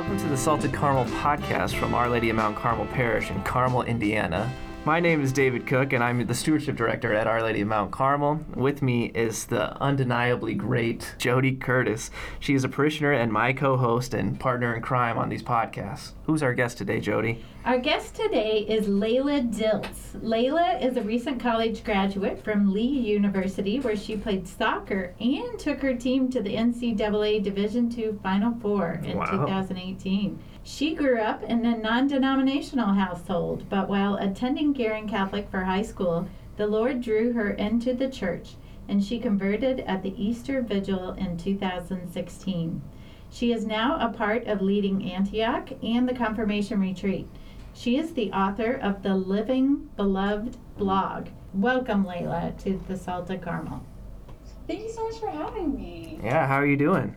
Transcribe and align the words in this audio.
Welcome 0.00 0.16
to 0.16 0.28
the 0.28 0.36
Salted 0.38 0.72
Caramel 0.72 1.04
podcast 1.16 1.74
from 1.74 1.92
Our 1.94 2.08
Lady 2.08 2.30
of 2.30 2.36
Mount 2.36 2.56
Carmel 2.56 2.86
Parish 2.86 3.30
in 3.30 3.42
Carmel, 3.42 3.82
Indiana. 3.82 4.50
My 4.86 4.98
name 4.98 5.20
is 5.20 5.30
David 5.30 5.66
Cook, 5.66 5.92
and 5.92 6.02
I'm 6.02 6.26
the 6.26 6.34
stewardship 6.34 6.74
director 6.74 7.12
at 7.12 7.26
Our 7.26 7.42
Lady 7.42 7.60
of 7.60 7.68
Mount 7.68 7.90
Carmel. 7.90 8.40
With 8.54 8.80
me 8.80 9.06
is 9.14 9.44
the 9.44 9.76
undeniably 9.78 10.54
great 10.54 11.14
Jody 11.18 11.54
Curtis. 11.54 12.10
She 12.38 12.54
is 12.54 12.64
a 12.64 12.68
parishioner 12.68 13.12
and 13.12 13.30
my 13.30 13.52
co 13.52 13.76
host 13.76 14.14
and 14.14 14.40
partner 14.40 14.74
in 14.74 14.80
crime 14.80 15.18
on 15.18 15.28
these 15.28 15.42
podcasts. 15.42 16.12
Who's 16.24 16.42
our 16.42 16.54
guest 16.54 16.78
today, 16.78 16.98
Jody? 16.98 17.44
Our 17.66 17.78
guest 17.78 18.14
today 18.14 18.60
is 18.66 18.86
Layla 18.86 19.54
Dilts. 19.54 20.18
Layla 20.22 20.82
is 20.82 20.96
a 20.96 21.02
recent 21.02 21.42
college 21.42 21.84
graduate 21.84 22.42
from 22.42 22.72
Lee 22.72 22.80
University, 22.86 23.80
where 23.80 23.96
she 23.96 24.16
played 24.16 24.48
soccer 24.48 25.14
and 25.20 25.58
took 25.58 25.80
her 25.82 25.94
team 25.94 26.30
to 26.30 26.40
the 26.40 26.54
NCAA 26.56 27.42
Division 27.42 27.92
II 27.94 28.14
Final 28.22 28.54
Four 28.62 29.02
in 29.04 29.18
Wow. 29.18 29.26
2018. 29.26 30.38
She 30.62 30.94
grew 30.94 31.18
up 31.18 31.42
in 31.42 31.64
a 31.64 31.76
non 31.76 32.06
denominational 32.06 32.94
household, 32.94 33.64
but 33.68 33.88
while 33.88 34.16
attending 34.16 34.72
Guerin 34.72 35.08
Catholic 35.08 35.50
for 35.50 35.64
high 35.64 35.82
school, 35.82 36.28
the 36.56 36.66
Lord 36.66 37.00
drew 37.00 37.32
her 37.32 37.50
into 37.50 37.94
the 37.94 38.08
church 38.08 38.56
and 38.90 39.02
she 39.02 39.20
converted 39.20 39.80
at 39.80 40.02
the 40.02 40.12
Easter 40.22 40.60
Vigil 40.60 41.12
in 41.12 41.36
2016. 41.36 42.82
She 43.30 43.52
is 43.52 43.64
now 43.64 43.96
a 44.00 44.12
part 44.12 44.48
of 44.48 44.60
leading 44.60 45.10
Antioch 45.12 45.70
and 45.82 46.08
the 46.08 46.14
Confirmation 46.14 46.80
Retreat. 46.80 47.28
She 47.72 47.96
is 47.96 48.12
the 48.12 48.32
author 48.32 48.72
of 48.72 49.04
the 49.04 49.14
Living 49.14 49.88
Beloved 49.96 50.56
blog. 50.76 51.28
Welcome, 51.54 52.04
Layla, 52.04 52.60
to 52.64 52.82
the 52.88 52.96
Salted 52.96 53.42
Caramel. 53.42 53.86
Thank 54.66 54.80
you 54.80 54.90
so 54.90 55.08
much 55.08 55.20
for 55.20 55.30
having 55.30 55.76
me. 55.76 56.18
Yeah, 56.22 56.46
how 56.46 56.56
are 56.56 56.66
you 56.66 56.76
doing? 56.76 57.14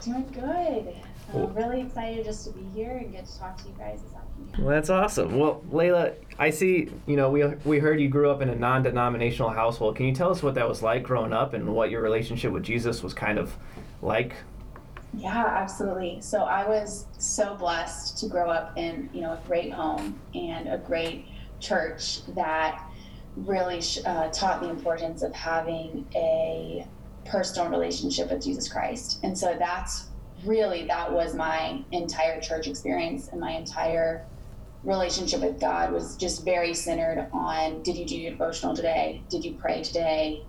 Doing 0.00 0.26
good. 0.32 0.94
I'm 1.32 1.54
really 1.54 1.80
excited 1.80 2.24
just 2.24 2.44
to 2.44 2.52
be 2.52 2.64
here 2.74 2.98
and 2.98 3.12
get 3.12 3.26
to 3.26 3.38
talk 3.38 3.56
to 3.62 3.68
you 3.68 3.74
guys 3.78 4.02
this 4.02 4.12
afternoon. 4.14 4.52
Well, 4.58 4.74
that's 4.74 4.90
awesome. 4.90 5.38
Well, 5.38 5.62
Layla, 5.70 6.14
I 6.38 6.50
see, 6.50 6.90
you 7.06 7.16
know, 7.16 7.30
we, 7.30 7.44
we 7.64 7.78
heard 7.78 8.00
you 8.00 8.08
grew 8.08 8.30
up 8.30 8.42
in 8.42 8.48
a 8.50 8.54
non 8.54 8.82
denominational 8.82 9.50
household. 9.50 9.96
Can 9.96 10.06
you 10.06 10.14
tell 10.14 10.30
us 10.30 10.42
what 10.42 10.54
that 10.56 10.68
was 10.68 10.82
like 10.82 11.02
growing 11.02 11.32
up 11.32 11.54
and 11.54 11.74
what 11.74 11.90
your 11.90 12.02
relationship 12.02 12.52
with 12.52 12.62
Jesus 12.62 13.02
was 13.02 13.14
kind 13.14 13.38
of 13.38 13.56
like? 14.02 14.34
Yeah, 15.14 15.44
absolutely. 15.46 16.20
So 16.20 16.44
I 16.44 16.66
was 16.66 17.06
so 17.18 17.54
blessed 17.54 18.18
to 18.18 18.28
grow 18.28 18.50
up 18.50 18.76
in, 18.76 19.10
you 19.12 19.20
know, 19.20 19.32
a 19.32 19.40
great 19.46 19.72
home 19.72 20.18
and 20.34 20.68
a 20.68 20.78
great 20.78 21.26
church 21.60 22.26
that 22.34 22.82
really 23.36 23.80
uh, 24.04 24.28
taught 24.28 24.60
the 24.60 24.68
importance 24.68 25.22
of 25.22 25.34
having 25.34 26.06
a 26.14 26.86
personal 27.24 27.70
relationship 27.70 28.30
with 28.30 28.42
Jesus 28.42 28.70
Christ. 28.70 29.20
And 29.22 29.36
so 29.36 29.54
that's 29.58 30.08
really 30.44 30.86
that 30.86 31.12
was 31.12 31.34
my 31.34 31.84
entire 31.92 32.40
church 32.40 32.66
experience 32.66 33.28
and 33.28 33.40
my 33.40 33.52
entire 33.52 34.26
relationship 34.84 35.40
with 35.40 35.60
God 35.60 35.92
was 35.92 36.16
just 36.16 36.44
very 36.44 36.74
centered 36.74 37.28
on 37.32 37.82
did 37.82 37.96
you 37.96 38.04
do 38.04 38.16
your 38.16 38.32
devotional 38.32 38.74
today? 38.74 39.22
Did 39.28 39.44
you 39.44 39.54
pray 39.54 39.82
today? 39.82 40.44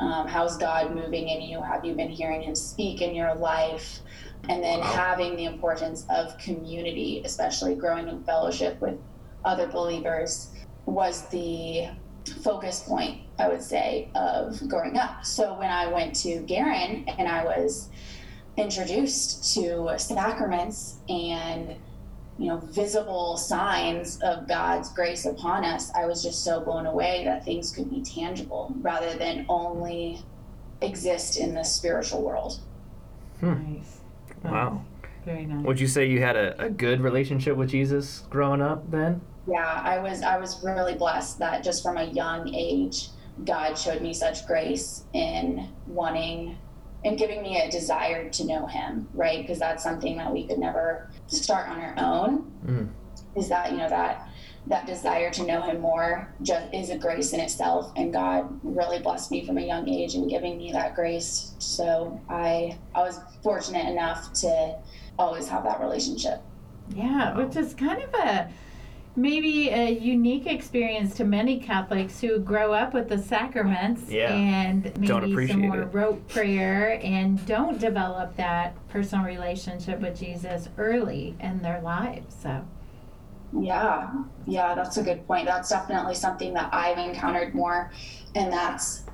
Um, 0.00 0.26
how's 0.26 0.56
God 0.56 0.94
moving 0.94 1.28
in 1.28 1.42
you? 1.42 1.60
Have 1.60 1.84
you 1.84 1.94
been 1.94 2.08
hearing 2.08 2.42
Him 2.42 2.54
speak 2.54 3.00
in 3.00 3.14
your 3.14 3.34
life? 3.34 4.00
And 4.48 4.62
then 4.62 4.80
Wow. 4.80 4.86
having 4.86 5.36
the 5.36 5.44
importance 5.44 6.06
of 6.08 6.38
community, 6.38 7.22
especially 7.24 7.74
growing 7.74 8.08
in 8.08 8.22
fellowship 8.24 8.80
with 8.80 8.98
other 9.44 9.66
believers, 9.66 10.50
was 10.86 11.28
the 11.28 11.88
focus 12.42 12.82
point, 12.82 13.22
I 13.38 13.48
would 13.48 13.62
say, 13.62 14.10
of 14.14 14.60
growing 14.68 14.96
up. 14.96 15.24
So 15.24 15.54
when 15.58 15.70
I 15.70 15.86
went 15.88 16.14
to 16.16 16.40
Guerin 16.42 17.04
and 17.18 17.28
I 17.28 17.44
was 17.44 17.90
introduced 18.58 19.54
to 19.54 19.94
sacraments 19.98 20.96
and 21.08 21.76
you 22.38 22.48
know 22.48 22.58
visible 22.58 23.36
signs 23.36 24.20
of 24.22 24.46
God's 24.48 24.90
grace 24.90 25.24
upon 25.24 25.64
us, 25.64 25.90
I 25.94 26.06
was 26.06 26.22
just 26.22 26.44
so 26.44 26.60
blown 26.60 26.86
away 26.86 27.24
that 27.24 27.44
things 27.44 27.70
could 27.70 27.90
be 27.90 28.02
tangible 28.02 28.74
rather 28.80 29.14
than 29.14 29.46
only 29.48 30.22
exist 30.80 31.38
in 31.38 31.54
the 31.54 31.64
spiritual 31.64 32.22
world. 32.22 32.60
Hmm. 33.40 33.74
Nice. 33.74 34.00
Wow. 34.44 34.84
Very 35.24 35.46
nice. 35.46 35.64
Would 35.64 35.80
you 35.80 35.88
say 35.88 36.06
you 36.06 36.20
had 36.20 36.36
a, 36.36 36.60
a 36.60 36.70
good 36.70 37.00
relationship 37.00 37.56
with 37.56 37.70
Jesus 37.70 38.20
growing 38.30 38.62
up 38.62 38.90
then? 38.90 39.20
Yeah, 39.46 39.82
I 39.84 39.98
was 39.98 40.22
I 40.22 40.38
was 40.38 40.62
really 40.62 40.94
blessed 40.94 41.38
that 41.38 41.64
just 41.64 41.82
from 41.82 41.96
a 41.96 42.04
young 42.04 42.52
age, 42.54 43.08
God 43.44 43.74
showed 43.74 44.02
me 44.02 44.14
such 44.14 44.46
grace 44.46 45.04
in 45.12 45.68
wanting 45.86 46.56
and 47.04 47.16
giving 47.16 47.42
me 47.42 47.60
a 47.60 47.70
desire 47.70 48.28
to 48.28 48.44
know 48.44 48.66
Him, 48.66 49.08
right? 49.14 49.40
Because 49.40 49.58
that's 49.58 49.82
something 49.82 50.16
that 50.16 50.32
we 50.32 50.46
could 50.46 50.58
never 50.58 51.10
start 51.26 51.68
on 51.68 51.80
our 51.80 51.94
own. 51.98 52.52
Mm. 52.66 52.88
Is 53.36 53.48
that 53.48 53.70
you 53.70 53.78
know 53.78 53.88
that 53.88 54.28
that 54.66 54.86
desire 54.86 55.30
to 55.30 55.44
know 55.44 55.62
Him 55.62 55.80
more 55.80 56.32
just 56.42 56.72
is 56.74 56.90
a 56.90 56.98
grace 56.98 57.32
in 57.32 57.40
itself, 57.40 57.92
and 57.96 58.12
God 58.12 58.58
really 58.62 59.00
blessed 59.00 59.30
me 59.30 59.46
from 59.46 59.58
a 59.58 59.62
young 59.62 59.88
age 59.88 60.14
in 60.14 60.28
giving 60.28 60.58
me 60.58 60.72
that 60.72 60.94
grace. 60.94 61.54
So 61.58 62.20
I 62.28 62.78
I 62.94 63.02
was 63.02 63.20
fortunate 63.42 63.88
enough 63.88 64.32
to 64.34 64.78
always 65.18 65.48
have 65.48 65.64
that 65.64 65.80
relationship. 65.80 66.42
Yeah, 66.94 67.36
which 67.36 67.56
is 67.56 67.74
kind 67.74 68.02
of 68.02 68.14
a 68.14 68.50
maybe 69.28 69.68
a 69.70 69.90
unique 69.90 70.46
experience 70.46 71.14
to 71.16 71.24
many 71.24 71.58
Catholics 71.58 72.20
who 72.20 72.38
grow 72.38 72.72
up 72.72 72.94
with 72.94 73.08
the 73.08 73.18
sacraments 73.18 74.08
Yeah. 74.08 74.32
and 74.32 74.84
maybe 74.84 75.06
Don't 75.08 75.48
some 75.48 75.60
more 75.62 75.82
it. 75.82 75.92
rote 75.92 76.26
prayer 76.28 77.00
and 77.02 77.44
don't 77.44 77.78
develop 77.80 78.36
that 78.36 78.74
personal 78.88 79.24
relationship 79.24 80.00
with 80.00 80.18
Jesus 80.18 80.68
early 80.78 81.36
in 81.40 81.60
their 81.62 81.80
lives. 81.82 82.34
So 82.40 82.64
Yeah, 83.58 84.08
yeah, 84.46 84.74
that's 84.74 84.96
a 84.98 85.02
good 85.02 85.26
point. 85.26 85.46
That's 85.46 85.68
definitely 85.68 86.14
something 86.14 86.54
that 86.54 86.68
I've 86.72 86.98
encountered 86.98 87.54
more, 87.54 87.90
and 88.34 88.52
that's, 88.52 89.04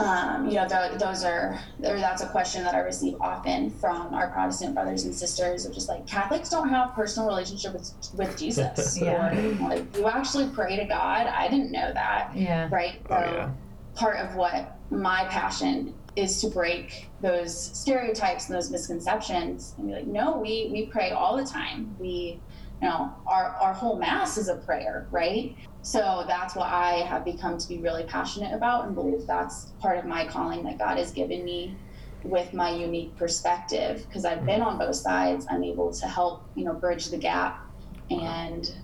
um, 0.00 0.48
you 0.48 0.54
know, 0.54 0.66
th- 0.66 0.98
those 0.98 1.24
are, 1.24 1.58
or 1.84 1.98
that's 1.98 2.22
a 2.22 2.28
question 2.28 2.64
that 2.64 2.74
I 2.74 2.78
receive 2.78 3.20
often 3.20 3.70
from 3.70 4.14
our 4.14 4.28
Protestant 4.28 4.74
brothers 4.74 5.04
and 5.04 5.14
sisters 5.14 5.66
of 5.66 5.74
just 5.74 5.88
like 5.88 6.06
Catholics 6.06 6.48
don't 6.48 6.68
have 6.68 6.94
personal 6.94 7.28
relationship 7.28 7.74
with 7.74 7.92
with 8.14 8.38
Jesus. 8.38 8.98
Yeah. 9.00 9.32
Or, 9.32 9.68
like 9.68 9.96
you 9.96 10.06
actually 10.06 10.48
pray 10.48 10.76
to 10.76 10.84
God. 10.84 11.26
I 11.26 11.48
didn't 11.48 11.70
know 11.70 11.92
that, 11.92 12.32
yeah. 12.34 12.68
right? 12.70 13.00
Oh, 13.08 13.14
yeah. 13.14 13.50
part 13.94 14.16
of 14.18 14.34
what 14.34 14.76
my 14.90 15.24
passion 15.26 15.94
is 16.16 16.40
to 16.40 16.48
break 16.48 17.08
those 17.20 17.56
stereotypes 17.56 18.48
and 18.48 18.56
those 18.56 18.70
misconceptions 18.70 19.74
and 19.78 19.86
be 19.86 19.94
like 19.94 20.06
no 20.06 20.36
we 20.36 20.68
we 20.72 20.86
pray 20.86 21.10
all 21.12 21.36
the 21.36 21.44
time 21.44 21.94
we 22.00 22.40
you 22.82 22.88
know 22.88 23.14
our 23.26 23.56
our 23.60 23.72
whole 23.72 23.96
mass 23.96 24.36
is 24.36 24.48
a 24.48 24.56
prayer 24.56 25.06
right 25.12 25.54
so 25.82 26.24
that's 26.26 26.54
what 26.54 26.68
i 26.68 26.96
have 26.96 27.24
become 27.24 27.56
to 27.58 27.68
be 27.68 27.78
really 27.78 28.04
passionate 28.04 28.52
about 28.54 28.86
and 28.86 28.94
believe 28.94 29.26
that's 29.26 29.66
part 29.80 29.98
of 29.98 30.04
my 30.04 30.26
calling 30.26 30.62
that 30.62 30.78
god 30.78 30.98
has 30.98 31.10
given 31.12 31.44
me 31.44 31.74
with 32.22 32.52
my 32.52 32.70
unique 32.70 33.16
perspective 33.16 34.04
because 34.06 34.24
i've 34.24 34.44
been 34.44 34.60
on 34.60 34.78
both 34.78 34.94
sides 34.94 35.46
i'm 35.50 35.64
able 35.64 35.90
to 35.92 36.06
help 36.06 36.44
you 36.54 36.64
know 36.64 36.74
bridge 36.74 37.06
the 37.06 37.16
gap 37.16 37.64
and 38.10 38.74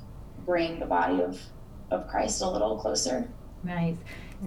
bring 0.44 0.78
the 0.80 0.86
body 0.86 1.20
of 1.22 1.40
of 1.90 2.08
christ 2.08 2.40
a 2.42 2.48
little 2.48 2.78
closer 2.78 3.28
Nice. 3.66 3.96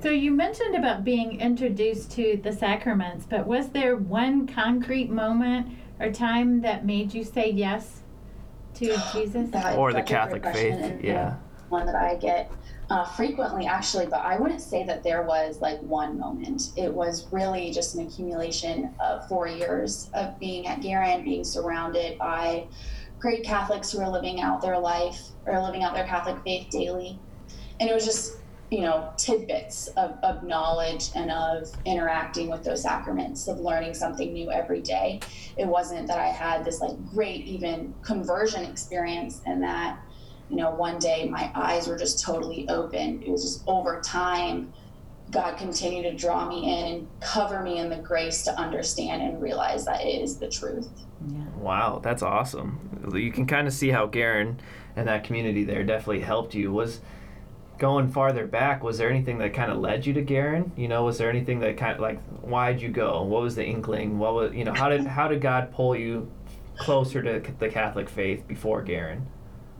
So 0.02 0.10
you 0.10 0.32
mentioned 0.32 0.76
about 0.76 1.04
being 1.04 1.40
introduced 1.42 2.12
to 2.12 2.40
the 2.42 2.54
sacraments, 2.54 3.26
but 3.30 3.46
was 3.46 3.70
there 3.70 3.96
one 3.96 4.48
concrete 4.48 5.10
moment 5.10 5.68
or 6.00 6.12
time 6.12 6.62
that 6.62 6.86
made 6.86 7.14
you 7.14 7.24
say 7.24 7.50
yes 7.52 8.04
to 8.76 8.86
Jesus? 9.14 9.50
That- 9.50 9.78
Or 9.78 9.92
the 9.92 10.00
that's 10.00 10.12
a 10.12 10.14
great 10.14 10.42
Catholic 10.42 10.46
faith, 10.54 10.76
and 10.76 11.04
yeah. 11.04 11.36
One 11.70 11.86
that 11.86 11.96
I 11.96 12.16
get 12.16 12.52
uh, 12.90 13.06
frequently, 13.06 13.68
actually, 13.68 14.08
but 14.08 14.20
I 14.22 14.38
wouldn't 14.38 14.62
say 14.62 14.84
that 14.86 15.04
there 15.04 15.24
was 15.24 15.62
like 15.62 15.80
one 15.82 16.20
moment. 16.20 16.72
It 16.76 16.94
was 16.94 17.28
really 17.32 17.72
just 17.72 17.96
an 17.96 18.06
accumulation 18.06 18.94
of 19.00 19.28
four 19.28 19.48
years 19.48 20.10
of 20.14 20.40
being 20.40 20.68
at 20.68 20.82
Guerin, 20.82 21.24
being 21.24 21.44
surrounded 21.44 22.18
by 22.18 22.66
great 23.20 23.44
Catholics 23.44 23.92
who 23.92 24.00
are 24.02 24.10
living 24.10 24.42
out 24.42 24.62
their 24.62 24.80
life 24.80 25.20
or 25.46 25.62
living 25.62 25.84
out 25.84 25.94
their 25.94 26.06
Catholic 26.06 26.42
faith 26.44 26.70
daily. 26.72 27.20
And 27.80 27.90
it 27.90 27.94
was 27.94 28.06
just, 28.06 28.38
you 28.72 28.82
know, 28.82 29.12
tidbits 29.18 29.88
of, 29.90 30.18
of 30.24 30.44
knowledge 30.44 31.10
and 31.16 31.30
of 31.30 31.70
interacting 31.86 32.50
with 32.50 32.64
those 32.64 32.82
sacraments, 32.82 33.48
of 33.48 33.60
learning 33.60 33.94
something 33.94 34.34
new 34.34 34.52
every 34.52 34.82
day 34.82 35.20
it 35.60 35.68
wasn't 35.68 36.08
that 36.08 36.18
I 36.18 36.28
had 36.28 36.64
this 36.64 36.80
like 36.80 36.96
great 37.14 37.46
even 37.46 37.94
conversion 38.02 38.64
experience 38.64 39.42
and 39.46 39.62
that 39.62 40.00
you 40.50 40.56
know 40.56 40.72
one 40.72 41.00
day 41.00 41.28
my 41.30 41.52
eyes 41.56 41.88
were 41.88 41.98
just 41.98 42.24
totally 42.24 42.68
open 42.70 43.22
it 43.22 43.30
was 43.30 43.44
just 43.44 43.64
over 43.68 44.02
time 44.02 44.74
God 45.32 45.58
continued 45.58 46.04
to 46.04 46.16
draw 46.16 46.50
me 46.50 46.64
in 46.66 46.94
and 46.96 47.08
cover 47.22 47.62
me 47.62 47.78
in 47.78 47.90
the 47.90 47.98
grace 47.98 48.44
to 48.44 48.52
understand 48.60 49.22
and 49.22 49.42
realize 49.42 49.86
that 49.86 50.02
it 50.02 50.22
is 50.22 50.38
the 50.38 50.50
truth 50.50 50.90
Yeah. 51.28 51.44
Wow, 51.58 52.00
that's 52.02 52.24
awesome. 52.24 53.12
You 53.14 53.32
can 53.32 53.46
kind 53.46 53.68
of 53.68 53.74
see 53.74 53.90
how 53.90 54.08
Guerin 54.08 54.60
and 54.96 55.08
that 55.08 55.24
community 55.24 55.64
there 55.64 55.84
definitely 55.84 56.22
helped 56.22 56.56
you. 56.56 56.72
Was 56.72 57.02
going 57.78 58.10
farther 58.10 58.46
back, 58.46 58.84
was 58.84 58.98
there 58.98 59.10
anything 59.10 59.38
that 59.40 59.54
kind 59.54 59.72
of 59.72 59.80
led 59.80 60.06
you 60.06 60.14
to 60.14 60.22
Guerin? 60.22 60.72
You 60.76 60.88
know, 60.88 61.06
was 61.06 61.18
there 61.18 61.30
anything 61.30 61.60
that 61.60 61.78
kind 61.78 61.94
of 61.94 62.00
like 62.00 62.22
why'd 62.42 62.82
you 62.82 62.90
go? 62.90 63.24
What 63.24 63.42
was 63.42 63.56
the 63.56 63.66
inkling? 63.66 64.20
What 64.20 64.34
was 64.34 64.54
you 64.54 64.66
know 64.66 64.74
how 64.74 64.90
did 64.90 65.06
how 65.06 65.28
did 65.28 65.42
God 65.42 65.72
pull 65.72 65.96
you 65.96 66.30
closer 66.78 67.22
to 67.22 67.52
the 67.60 67.70
Catholic 67.70 68.10
faith 68.10 68.48
before 68.48 68.82
Guerin? 68.82 69.26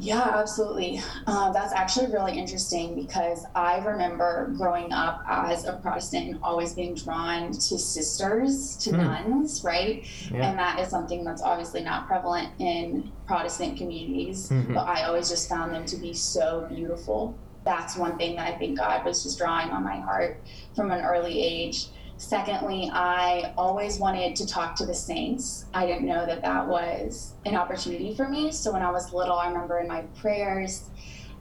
Yeah, 0.02 0.22
absolutely. 0.34 1.02
Uh, 1.28 1.52
that's 1.52 1.74
actually 1.74 2.08
really 2.12 2.38
interesting 2.40 2.96
because 2.96 3.46
I 3.54 3.80
remember 3.80 4.54
growing 4.58 4.94
up 4.94 5.22
as 5.28 5.66
a 5.66 5.74
Protestant 5.74 6.30
and 6.30 6.40
always 6.42 6.74
being 6.74 6.96
drawn 6.96 7.52
to 7.52 7.78
sisters, 7.78 8.78
to 8.78 8.92
Hmm. 8.92 8.98
nuns, 8.98 9.62
right? 9.64 10.06
Yeah. 10.32 10.50
And 10.50 10.58
that 10.58 10.80
is 10.80 10.88
something 10.90 11.26
that's 11.26 11.42
obviously 11.42 11.84
not 11.84 12.08
prevalent 12.08 12.50
in 12.60 13.12
Protestant 13.28 13.78
communities, 13.78 14.50
Mhm. 14.50 14.74
but 14.74 14.88
I 14.88 15.04
always 15.04 15.28
just 15.30 15.50
found 15.50 15.74
them 15.74 15.86
to 15.88 15.98
be 15.98 16.14
so 16.14 16.66
beautiful. 16.70 17.36
That's 17.66 17.98
one 17.98 18.18
thing 18.18 18.38
that 18.38 18.48
I 18.54 18.58
think 18.58 18.78
God 18.80 19.04
was 19.06 19.22
just 19.22 19.38
drawing 19.38 19.70
on 19.70 19.84
my 19.84 19.98
heart 19.98 20.42
from 20.76 20.92
an 20.92 21.04
early 21.04 21.44
age. 21.44 21.90
Secondly, 22.20 22.92
I 22.94 23.54
always 23.58 23.98
wanted 23.98 24.36
to 24.36 24.46
talk 24.46 24.76
to 24.76 24.86
the 24.86 24.94
saints. 24.94 25.66
I 25.74 25.86
didn't 25.86 26.06
know 26.06 26.26
that 26.26 26.42
that 26.42 26.68
was 26.68 27.34
an 27.46 27.56
opportunity 27.56 28.14
for 28.14 28.28
me. 28.28 28.52
So 28.52 28.74
when 28.74 28.82
I 28.82 28.92
was 28.92 29.14
little, 29.14 29.38
I 29.38 29.48
remember 29.48 29.80
in 29.80 29.88
my 29.88 30.02
prayers 30.20 30.90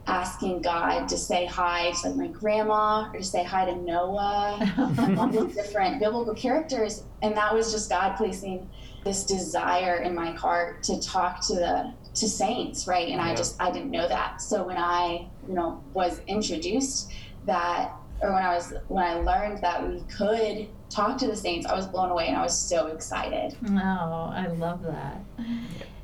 asking 0.06 0.62
God 0.62 1.08
to 1.08 1.18
say 1.18 1.46
hi 1.46 1.90
to 2.02 2.10
like 2.10 2.16
my 2.16 2.26
grandma 2.28 3.10
or 3.12 3.18
to 3.18 3.24
say 3.24 3.42
hi 3.42 3.64
to 3.64 3.74
Noah 3.74 5.16
all 5.18 5.26
these 5.26 5.56
different 5.56 5.98
biblical 5.98 6.32
characters. 6.34 7.02
And 7.22 7.36
that 7.36 7.52
was 7.52 7.72
just 7.72 7.90
God 7.90 8.16
placing 8.16 8.70
this 9.04 9.24
desire 9.24 9.96
in 9.96 10.14
my 10.14 10.30
heart 10.30 10.84
to 10.84 11.00
talk 11.02 11.44
to 11.48 11.54
the 11.54 11.92
to 12.14 12.28
saints, 12.28 12.86
right? 12.86 13.08
And 13.08 13.20
I 13.20 13.34
just 13.34 13.60
I 13.60 13.72
didn't 13.72 13.90
know 13.90 14.06
that. 14.06 14.40
So 14.40 14.62
when 14.62 14.76
I, 14.76 15.26
you 15.48 15.54
know, 15.54 15.82
was 15.92 16.20
introduced 16.28 17.10
that 17.46 17.97
or 18.20 18.32
when 18.32 18.42
I 18.42 18.54
was 18.54 18.72
when 18.88 19.04
I 19.04 19.14
learned 19.14 19.62
that 19.62 19.86
we 19.88 20.00
could 20.02 20.68
talk 20.90 21.18
to 21.18 21.26
the 21.26 21.36
saints, 21.36 21.66
I 21.66 21.74
was 21.74 21.86
blown 21.86 22.10
away 22.10 22.28
and 22.28 22.36
I 22.36 22.42
was 22.42 22.56
so 22.58 22.86
excited. 22.88 23.56
Oh, 23.66 24.32
I 24.34 24.46
love 24.48 24.82
that. 24.82 25.20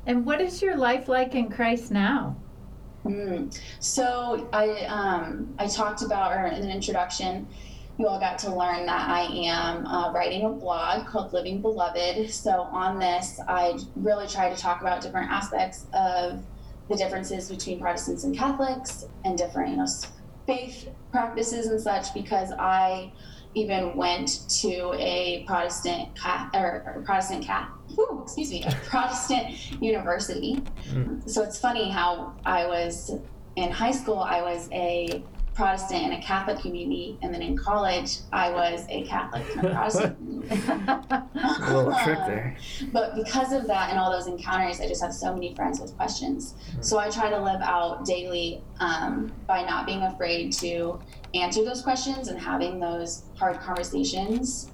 And 0.05 0.25
what 0.25 0.39
is 0.41 0.61
your 0.61 0.77
life 0.77 1.07
like 1.07 1.35
in 1.35 1.49
Christ 1.49 1.91
now? 1.91 2.35
Mm. 3.05 3.57
So 3.79 4.47
I 4.53 4.85
um, 4.85 5.53
I 5.59 5.67
talked 5.67 6.01
about 6.01 6.31
or 6.31 6.45
in 6.47 6.53
an 6.63 6.69
introduction, 6.71 7.47
you 7.97 8.07
all 8.07 8.19
got 8.19 8.37
to 8.39 8.55
learn 8.55 8.85
that 8.85 9.09
I 9.09 9.21
am 9.21 9.85
uh, 9.85 10.11
writing 10.11 10.45
a 10.45 10.49
blog 10.49 11.07
called 11.07 11.33
Living 11.33 11.61
Beloved. 11.61 12.31
So 12.31 12.61
on 12.61 12.99
this, 12.99 13.39
I 13.47 13.77
really 13.95 14.27
try 14.27 14.49
to 14.49 14.55
talk 14.55 14.81
about 14.81 15.01
different 15.01 15.31
aspects 15.31 15.85
of 15.93 16.43
the 16.89 16.95
differences 16.95 17.49
between 17.49 17.79
Protestants 17.79 18.23
and 18.23 18.35
Catholics 18.37 19.05
and 19.23 19.37
different 19.37 19.71
you 19.71 19.77
know 19.77 19.83
s- 19.83 20.07
faith 20.45 20.89
practices 21.11 21.67
and 21.67 21.79
such 21.79 22.13
because 22.13 22.51
I 22.51 23.11
even 23.55 23.95
went 23.95 24.41
to 24.49 24.93
a 24.97 25.43
Protestant 25.47 26.13
cat 26.15 26.49
or, 26.53 27.01
Protestant 27.05 27.43
cat. 27.43 27.69
Ooh, 27.97 28.21
excuse 28.23 28.51
me, 28.51 28.63
a 28.63 28.71
Protestant 28.85 29.81
university. 29.81 30.61
Mm. 30.89 31.27
So 31.29 31.41
it's 31.41 31.57
funny 31.57 31.89
how 31.89 32.33
I 32.45 32.67
was 32.67 33.11
in 33.55 33.71
high 33.71 33.91
school, 33.91 34.19
I 34.19 34.41
was 34.41 34.69
a 34.71 35.23
Protestant 35.55 36.03
in 36.03 36.11
a 36.11 36.21
Catholic 36.21 36.59
community, 36.59 37.17
and 37.21 37.33
then 37.33 37.41
in 37.41 37.57
college, 37.57 38.17
I 38.33 38.51
was 38.51 38.85
a 38.89 39.03
Catholic 39.03 39.49
in 39.53 39.59
a 39.59 39.73
Protestant. 39.73 40.17
A 41.37 41.73
little 41.73 41.93
trick 42.03 42.19
there. 42.27 42.57
But 42.91 43.15
because 43.15 43.51
of 43.53 43.65
that 43.67 43.89
and 43.89 43.97
all 43.97 44.11
those 44.11 44.27
encounters, 44.27 44.79
I 44.79 44.87
just 44.87 45.01
have 45.01 45.13
so 45.13 45.33
many 45.33 45.55
friends 45.55 45.79
with 45.79 45.95
questions. 45.95 46.55
So 46.81 46.99
I 46.99 47.09
try 47.09 47.29
to 47.29 47.41
live 47.41 47.61
out 47.61 48.05
daily 48.05 48.61
um, 48.79 49.31
by 49.47 49.63
not 49.63 49.85
being 49.85 50.03
afraid 50.03 50.51
to 50.53 50.99
answer 51.33 51.63
those 51.63 51.81
questions 51.81 52.27
and 52.27 52.39
having 52.39 52.79
those 52.79 53.23
hard 53.37 53.59
conversations. 53.59 54.71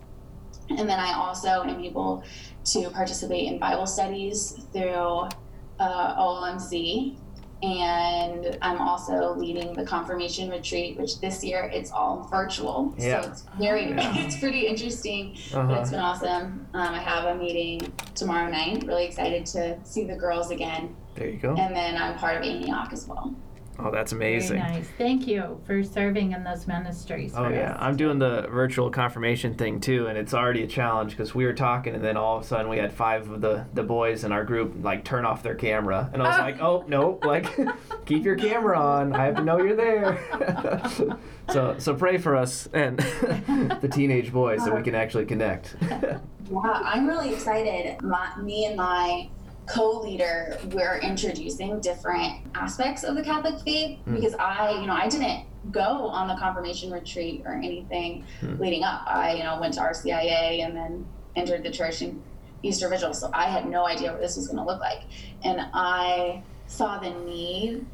And 0.69 0.89
then 0.89 1.00
I 1.00 1.13
also 1.13 1.63
am 1.63 1.80
able 1.80 2.24
to 2.66 2.89
participate 2.89 3.48
in 3.51 3.60
Bible 3.60 3.86
studies 3.86 4.66
through 4.74 5.30
uh, 5.80 6.16
OLMC. 6.16 7.18
And 7.63 8.58
I'm 8.62 8.80
also 8.80 9.36
leading 9.36 9.74
the 9.74 9.86
confirmation 9.86 10.50
retreat, 10.50 10.98
which 10.98 11.19
this 11.22 11.44
year 11.44 11.69
it's 11.74 11.92
all 11.92 12.28
virtual. 12.31 12.94
Yeah. 12.98 13.22
So 13.22 13.30
it's 13.30 13.42
very, 13.60 13.90
Yeah. 13.90 14.13
it's 14.25 14.38
pretty 14.40 14.66
interesting 14.68 15.38
but 15.52 15.60
Uh-huh. 15.60 15.74
it's 15.81 15.92
been 15.92 16.00
awesome. 16.00 16.68
Um, 16.74 16.94
I 16.94 17.00
have 17.00 17.25
a 17.25 17.36
meeting 17.40 17.81
tomorrow 18.16 18.50
night. 18.50 18.84
Really 18.88 19.06
excited 19.06 19.46
to 19.48 19.78
see 19.84 20.06
the 20.06 20.16
girls 20.16 20.50
again. 20.52 20.96
There 21.16 21.28
you 21.28 21.38
go. 21.38 21.56
And 21.56 21.75
then 21.75 21.98
I'm 22.02 22.18
part 22.18 22.38
of 22.38 22.44
Antioch 22.44 22.92
as 22.94 23.08
well. 23.08 23.36
Oh, 23.79 23.89
that's 23.89 24.12
Very 24.12 24.35
amazing. 24.35 24.59
nice. 24.59 24.88
Thank 24.97 25.27
you 25.27 25.59
for 25.65 25.83
serving 25.83 26.33
in 26.33 26.44
those 26.44 26.68
ministries. 26.68 27.33
Oh 27.35 27.50
yeah, 27.50 27.73
us. 27.73 27.77
I'm 27.79 27.97
doing 27.97 28.19
the 28.19 28.47
virtual 28.51 28.89
confirmation 28.89 29.56
thing 29.56 29.79
too, 29.79 30.07
and 30.07 30.18
it's 30.18 30.33
already 30.33 30.63
a 30.63 30.68
challenge 30.68 31.12
because 31.12 31.33
we 31.33 31.45
were 31.45 31.53
talking, 31.53 31.95
and 31.95 32.03
then 32.03 32.18
all 32.18 32.38
of 32.38 32.44
a 32.44 32.47
sudden 32.47 32.69
we 32.69 32.77
had 32.77 32.94
five 32.94 33.29
of 33.29 33.41
the 33.41 33.65
the 33.73 33.83
boys 33.83 34.23
in 34.23 34.31
our 34.31 34.44
group 34.44 34.73
like 34.81 35.03
turn 35.03 35.25
off 35.25 35.41
their 35.41 35.56
camera, 35.56 36.09
and 36.13 36.21
I 36.21 36.27
was 36.27 36.38
oh. 36.38 36.41
like, 36.41 36.62
oh 36.62 36.85
no, 36.88 37.19
like 37.23 37.57
keep 38.06 38.23
your 38.23 38.35
camera 38.35 38.79
on. 38.79 39.13
I 39.13 39.25
have 39.25 39.35
to 39.35 39.44
know 39.44 39.57
you're 39.57 39.75
there. 39.75 40.19
so 41.50 41.75
so 41.79 41.95
pray 41.95 42.17
for 42.17 42.35
us 42.35 42.67
and 42.74 42.97
the 43.81 43.89
teenage 43.91 44.31
boys 44.31 44.59
so 44.59 44.65
we 44.65 44.71
uh-huh. 44.74 44.83
can 44.83 44.95
actually 44.95 45.25
connect. 45.25 45.75
Yeah, 45.81 46.19
I'm 46.83 47.07
really 47.07 47.33
excited. 47.33 48.01
My, 48.01 48.35
me 48.38 48.65
and 48.65 48.75
my 48.75 49.29
co-leader, 49.71 50.57
we're 50.71 50.97
introducing 51.00 51.79
different 51.79 52.45
aspects 52.56 53.03
of 53.03 53.15
the 53.15 53.23
Catholic 53.23 53.59
faith 53.62 54.00
Mm. 54.06 54.15
because 54.15 54.33
I, 54.35 54.71
you 54.79 54.88
know, 54.88 54.94
I 54.94 55.07
didn't 55.07 55.45
go 55.71 55.81
on 55.81 56.27
the 56.27 56.35
confirmation 56.35 56.91
retreat 56.91 57.44
or 57.45 57.53
anything 57.53 58.25
Mm. 58.41 58.59
leading 58.59 58.83
up. 58.83 59.01
I, 59.07 59.33
you 59.33 59.44
know, 59.44 59.59
went 59.59 59.73
to 59.75 59.81
RCIA 59.81 60.63
and 60.65 60.75
then 60.75 61.06
entered 61.35 61.63
the 61.63 61.71
church 61.71 62.01
in 62.01 62.21
Easter 62.63 62.89
Vigil, 62.89 63.13
so 63.13 63.29
I 63.33 63.45
had 63.45 63.68
no 63.69 63.85
idea 63.88 64.12
what 64.12 64.21
this 64.21 64.35
was 64.35 64.47
going 64.47 64.57
to 64.57 64.65
look 64.65 64.79
like, 64.81 65.01
and 65.44 65.62
I 65.74 66.44
saw 66.67 67.00
the 67.00 67.09
need 67.09 67.85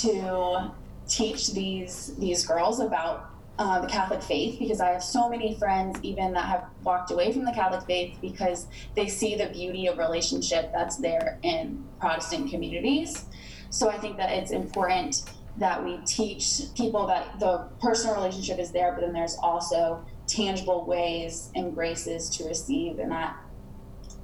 to 0.00 0.70
teach 1.08 1.52
these 1.52 2.14
these 2.18 2.46
girls 2.46 2.78
about 2.80 3.30
uh, 3.58 3.80
the 3.80 3.88
Catholic 3.88 4.22
faith 4.22 4.58
because 4.58 4.80
I 4.80 4.90
have 4.90 5.02
so 5.02 5.28
many 5.28 5.56
friends 5.56 5.98
even 6.02 6.32
that 6.34 6.44
have 6.44 6.64
walked 6.84 7.10
away 7.10 7.32
from 7.32 7.44
the 7.44 7.52
Catholic 7.52 7.84
faith 7.86 8.16
because 8.20 8.68
they 8.94 9.08
see 9.08 9.34
the 9.34 9.46
beauty 9.46 9.88
of 9.88 9.98
relationship 9.98 10.70
that's 10.72 10.96
there 10.96 11.38
in 11.42 11.84
Protestant 12.00 12.50
communities. 12.50 13.24
So 13.70 13.90
I 13.90 13.98
think 13.98 14.16
that 14.16 14.30
it's 14.30 14.52
important 14.52 15.22
that 15.58 15.84
we 15.84 15.98
teach 16.06 16.62
people 16.76 17.06
that 17.08 17.40
the 17.40 17.68
personal 17.80 18.14
relationship 18.14 18.58
is 18.58 18.70
there, 18.70 18.92
but 18.92 19.00
then 19.00 19.12
there's 19.12 19.36
also 19.42 20.04
tangible 20.28 20.84
ways 20.84 21.50
and 21.56 21.74
graces 21.74 22.30
to 22.30 22.44
receive, 22.44 23.00
and 23.00 23.10
that 23.10 23.36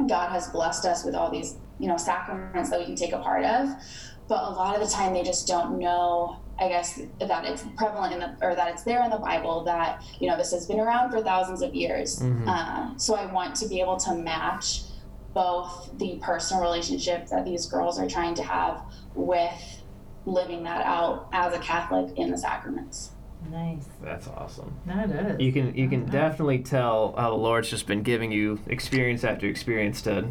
God 0.06 0.30
has 0.30 0.48
blessed 0.48 0.84
us 0.84 1.04
with 1.04 1.14
all 1.14 1.30
these, 1.30 1.56
you 1.80 1.88
know, 1.88 1.96
sacraments 1.96 2.70
that 2.70 2.78
we 2.78 2.84
can 2.84 2.94
take 2.94 3.12
a 3.12 3.18
part 3.18 3.44
of. 3.44 3.68
But 4.28 4.44
a 4.44 4.50
lot 4.50 4.80
of 4.80 4.80
the 4.80 4.94
time, 4.94 5.12
they 5.12 5.22
just 5.22 5.48
don't 5.48 5.78
know 5.78 6.38
I 6.58 6.68
guess 6.68 7.00
that 7.18 7.44
it's 7.44 7.64
prevalent 7.76 8.12
in 8.14 8.20
the, 8.20 8.36
or 8.40 8.54
that 8.54 8.68
it's 8.68 8.84
there 8.84 9.02
in 9.02 9.10
the 9.10 9.18
Bible 9.18 9.64
that 9.64 10.02
you 10.20 10.28
know 10.28 10.36
this 10.36 10.52
has 10.52 10.66
been 10.66 10.78
around 10.80 11.10
for 11.10 11.20
thousands 11.20 11.62
of 11.62 11.74
years. 11.74 12.20
Mhm. 12.20 12.46
Uh, 12.46 12.96
so 12.96 13.14
I 13.14 13.26
want 13.32 13.56
to 13.56 13.68
be 13.68 13.80
able 13.80 13.96
to 13.98 14.14
match 14.14 14.82
both 15.32 15.90
the 15.98 16.18
personal 16.22 16.62
relationship 16.62 17.26
that 17.28 17.44
these 17.44 17.66
girls 17.66 17.98
are 17.98 18.08
trying 18.08 18.34
to 18.36 18.42
have 18.44 18.82
with 19.14 19.82
living 20.26 20.62
that 20.62 20.84
out 20.86 21.28
as 21.32 21.52
a 21.52 21.58
Catholic 21.58 22.16
in 22.16 22.30
the 22.30 22.38
sacraments. 22.38 23.10
Nice. 23.50 23.84
That's 24.02 24.26
awesome. 24.28 24.74
That 24.86 25.10
is. 25.10 25.40
You 25.40 25.52
can 25.52 25.74
you 25.74 25.88
can 25.88 26.06
definitely 26.06 26.60
tell 26.60 27.14
how 27.18 27.30
the 27.30 27.36
Lord's 27.36 27.68
just 27.68 27.86
been 27.86 28.02
giving 28.02 28.32
you 28.32 28.60
experience 28.68 29.22
after 29.24 29.46
experience 29.46 30.00
to 30.02 30.28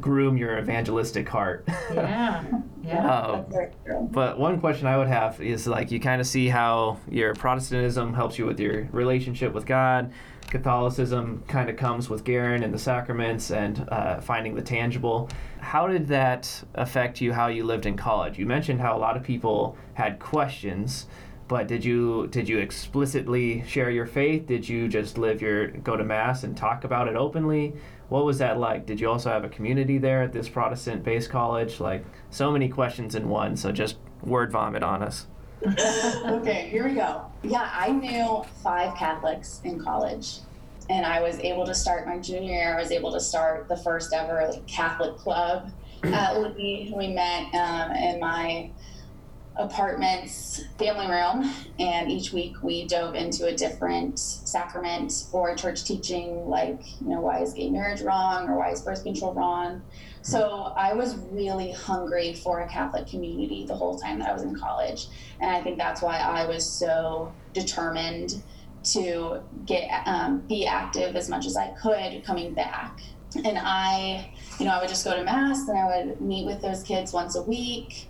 groom 0.00 0.36
your 0.36 0.58
evangelistic 0.58 1.28
heart. 1.28 1.68
Yeah. 1.92 2.44
Yeah. 2.82 3.10
Um, 3.10 3.32
That's 3.32 3.52
very 3.52 3.72
true. 3.84 4.08
But 4.10 4.38
one 4.38 4.58
question 4.60 4.86
I 4.86 4.96
would 4.96 5.08
have 5.08 5.40
is 5.40 5.66
like 5.66 5.90
you 5.90 6.00
kind 6.00 6.20
of 6.20 6.26
see 6.26 6.48
how 6.48 6.98
your 7.10 7.34
Protestantism 7.34 8.14
helps 8.14 8.38
you 8.38 8.46
with 8.46 8.58
your 8.58 8.88
relationship 8.92 9.52
with 9.52 9.66
God. 9.66 10.12
Catholicism 10.48 11.42
kind 11.46 11.70
of 11.70 11.76
comes 11.76 12.08
with 12.10 12.24
Guerin 12.24 12.62
and 12.62 12.74
the 12.74 12.78
sacraments 12.78 13.50
and 13.50 13.86
uh, 13.90 14.20
finding 14.20 14.54
the 14.54 14.62
tangible. 14.62 15.28
How 15.60 15.86
did 15.86 16.08
that 16.08 16.62
affect 16.74 17.20
you? 17.20 17.32
How 17.32 17.48
you 17.48 17.64
lived 17.64 17.86
in 17.86 17.96
college? 17.96 18.38
You 18.38 18.46
mentioned 18.46 18.80
how 18.80 18.96
a 18.96 18.98
lot 18.98 19.16
of 19.16 19.22
people 19.22 19.76
had 19.94 20.18
questions, 20.18 21.06
but 21.48 21.68
did 21.68 21.84
you 21.84 22.26
did 22.28 22.48
you 22.48 22.58
explicitly 22.58 23.64
share 23.66 23.90
your 23.90 24.06
faith? 24.06 24.46
Did 24.46 24.68
you 24.68 24.88
just 24.88 25.18
live 25.18 25.40
your 25.40 25.68
go 25.68 25.96
to 25.96 26.04
mass 26.04 26.44
and 26.44 26.56
talk 26.56 26.84
about 26.84 27.06
it 27.08 27.14
openly? 27.16 27.74
What 28.10 28.24
was 28.24 28.38
that 28.38 28.58
like? 28.58 28.86
Did 28.86 29.00
you 29.00 29.08
also 29.08 29.30
have 29.30 29.44
a 29.44 29.48
community 29.48 29.96
there 29.96 30.22
at 30.22 30.32
this 30.32 30.48
Protestant-based 30.48 31.30
college? 31.30 31.78
Like 31.78 32.04
so 32.30 32.50
many 32.50 32.68
questions 32.68 33.14
in 33.14 33.28
one. 33.28 33.56
So 33.56 33.70
just 33.70 33.96
word 34.22 34.50
vomit 34.50 34.82
on 34.82 35.02
us. 35.02 35.26
okay, 36.24 36.68
here 36.70 36.88
we 36.88 36.94
go. 36.94 37.24
Yeah, 37.42 37.70
I 37.72 37.92
knew 37.92 38.44
five 38.64 38.96
Catholics 38.96 39.60
in 39.62 39.82
college, 39.82 40.38
and 40.88 41.06
I 41.06 41.20
was 41.20 41.38
able 41.38 41.64
to 41.66 41.74
start 41.74 42.06
my 42.06 42.18
junior 42.18 42.52
year. 42.52 42.76
I 42.76 42.80
was 42.80 42.90
able 42.90 43.12
to 43.12 43.20
start 43.20 43.68
the 43.68 43.76
first 43.76 44.12
ever 44.12 44.50
like, 44.50 44.66
Catholic 44.66 45.16
club 45.16 45.70
at 46.02 46.40
Lee. 46.40 46.92
We 46.96 47.08
met 47.08 47.54
um, 47.54 47.92
in 47.92 48.18
my 48.18 48.70
apartments 49.60 50.62
family 50.78 51.06
room, 51.06 51.52
and 51.78 52.10
each 52.10 52.32
week 52.32 52.62
we 52.62 52.86
dove 52.86 53.14
into 53.14 53.46
a 53.46 53.54
different 53.54 54.18
sacrament 54.18 55.26
or 55.32 55.54
church 55.54 55.84
teaching, 55.84 56.48
like, 56.48 56.80
you 57.00 57.08
know, 57.08 57.20
why 57.20 57.40
is 57.40 57.52
gay 57.52 57.70
marriage 57.70 58.00
wrong 58.00 58.48
or 58.48 58.58
why 58.58 58.70
is 58.70 58.80
birth 58.80 59.04
control 59.04 59.34
wrong? 59.34 59.82
So 60.22 60.72
I 60.76 60.92
was 60.94 61.16
really 61.30 61.72
hungry 61.72 62.34
for 62.34 62.60
a 62.60 62.68
Catholic 62.68 63.06
community 63.06 63.64
the 63.66 63.74
whole 63.74 63.98
time 63.98 64.18
that 64.18 64.28
I 64.28 64.32
was 64.32 64.42
in 64.42 64.58
college. 64.58 65.06
And 65.40 65.50
I 65.50 65.62
think 65.62 65.78
that's 65.78 66.02
why 66.02 66.18
I 66.18 66.46
was 66.46 66.64
so 66.64 67.32
determined 67.52 68.42
to 68.82 69.42
get 69.66 69.88
um, 70.06 70.40
be 70.40 70.66
active 70.66 71.16
as 71.16 71.28
much 71.28 71.46
as 71.46 71.56
I 71.56 71.68
could 71.80 72.24
coming 72.24 72.54
back. 72.54 73.00
And 73.44 73.58
I, 73.58 74.32
you 74.58 74.64
know, 74.64 74.72
I 74.72 74.80
would 74.80 74.88
just 74.88 75.04
go 75.04 75.14
to 75.14 75.22
mass 75.22 75.68
and 75.68 75.78
I 75.78 76.04
would 76.04 76.20
meet 76.20 76.46
with 76.46 76.60
those 76.60 76.82
kids 76.82 77.12
once 77.12 77.36
a 77.36 77.42
week. 77.42 78.08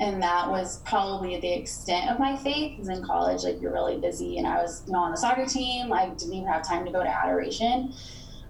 And 0.00 0.22
that 0.22 0.48
was 0.48 0.80
probably 0.80 1.38
the 1.38 1.52
extent 1.52 2.10
of 2.10 2.18
my 2.18 2.34
faith. 2.36 2.78
Because 2.78 2.88
in 2.88 3.04
college, 3.04 3.44
like 3.44 3.60
you're 3.60 3.72
really 3.72 3.98
busy, 3.98 4.38
and 4.38 4.46
I 4.46 4.62
was, 4.62 4.82
you 4.86 4.92
know, 4.92 5.00
on 5.00 5.10
the 5.10 5.16
soccer 5.16 5.46
team. 5.46 5.92
I 5.92 6.08
didn't 6.08 6.32
even 6.32 6.48
have 6.48 6.66
time 6.66 6.84
to 6.86 6.90
go 6.90 7.02
to 7.02 7.08
adoration 7.08 7.92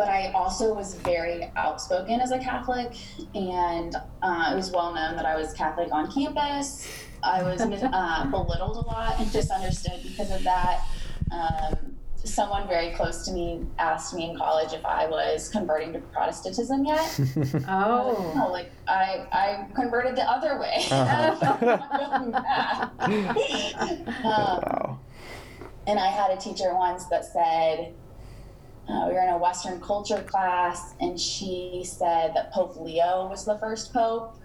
but 0.00 0.08
I 0.08 0.32
also 0.32 0.72
was 0.72 0.94
very 0.94 1.52
outspoken 1.56 2.22
as 2.22 2.30
a 2.30 2.38
Catholic, 2.38 2.96
and 3.34 3.94
uh, 4.22 4.50
it 4.50 4.56
was 4.56 4.70
well 4.70 4.94
known 4.94 5.14
that 5.16 5.26
I 5.26 5.36
was 5.36 5.52
Catholic 5.52 5.92
on 5.92 6.10
campus. 6.10 6.88
I 7.22 7.42
was 7.42 7.60
uh, 7.60 8.26
belittled 8.30 8.76
a 8.78 8.86
lot 8.86 9.20
and 9.20 9.30
misunderstood 9.30 10.00
because 10.02 10.30
of 10.30 10.42
that. 10.44 10.86
Um, 11.30 11.89
someone 12.30 12.68
very 12.68 12.90
close 12.90 13.24
to 13.24 13.32
me 13.32 13.66
asked 13.78 14.14
me 14.14 14.30
in 14.30 14.36
college 14.36 14.72
if 14.72 14.84
I 14.84 15.06
was 15.06 15.48
converting 15.48 15.92
to 15.92 15.98
Protestantism 15.98 16.84
yet. 16.84 17.20
oh, 17.68 18.32
no, 18.36 18.48
like 18.50 18.70
I, 18.88 19.26
I 19.32 19.66
converted 19.74 20.16
the 20.16 20.22
other 20.22 20.58
way. 20.58 20.84
Uh-huh. 21.00 21.66
um, 23.00 24.04
wow. 24.24 24.98
and 25.86 25.98
I 25.98 26.08
had 26.08 26.30
a 26.30 26.36
teacher 26.36 26.74
once 26.74 27.06
that 27.06 27.24
said, 27.24 27.94
uh, 28.88 29.06
we 29.08 29.14
were 29.14 29.22
in 29.22 29.30
a 29.30 29.38
Western 29.38 29.80
culture 29.80 30.22
class, 30.22 30.94
and 31.00 31.18
she 31.18 31.82
said 31.84 32.32
that 32.34 32.52
Pope 32.52 32.76
Leo 32.76 33.28
was 33.28 33.44
the 33.44 33.58
first 33.58 33.92
pope. 33.92 34.36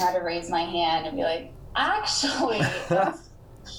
I 0.00 0.02
had 0.02 0.14
to 0.14 0.20
raise 0.20 0.50
my 0.50 0.62
hand 0.62 1.06
and 1.06 1.16
be 1.16 1.22
like, 1.22 1.52
actually, 1.76 2.60
that's 2.88 3.30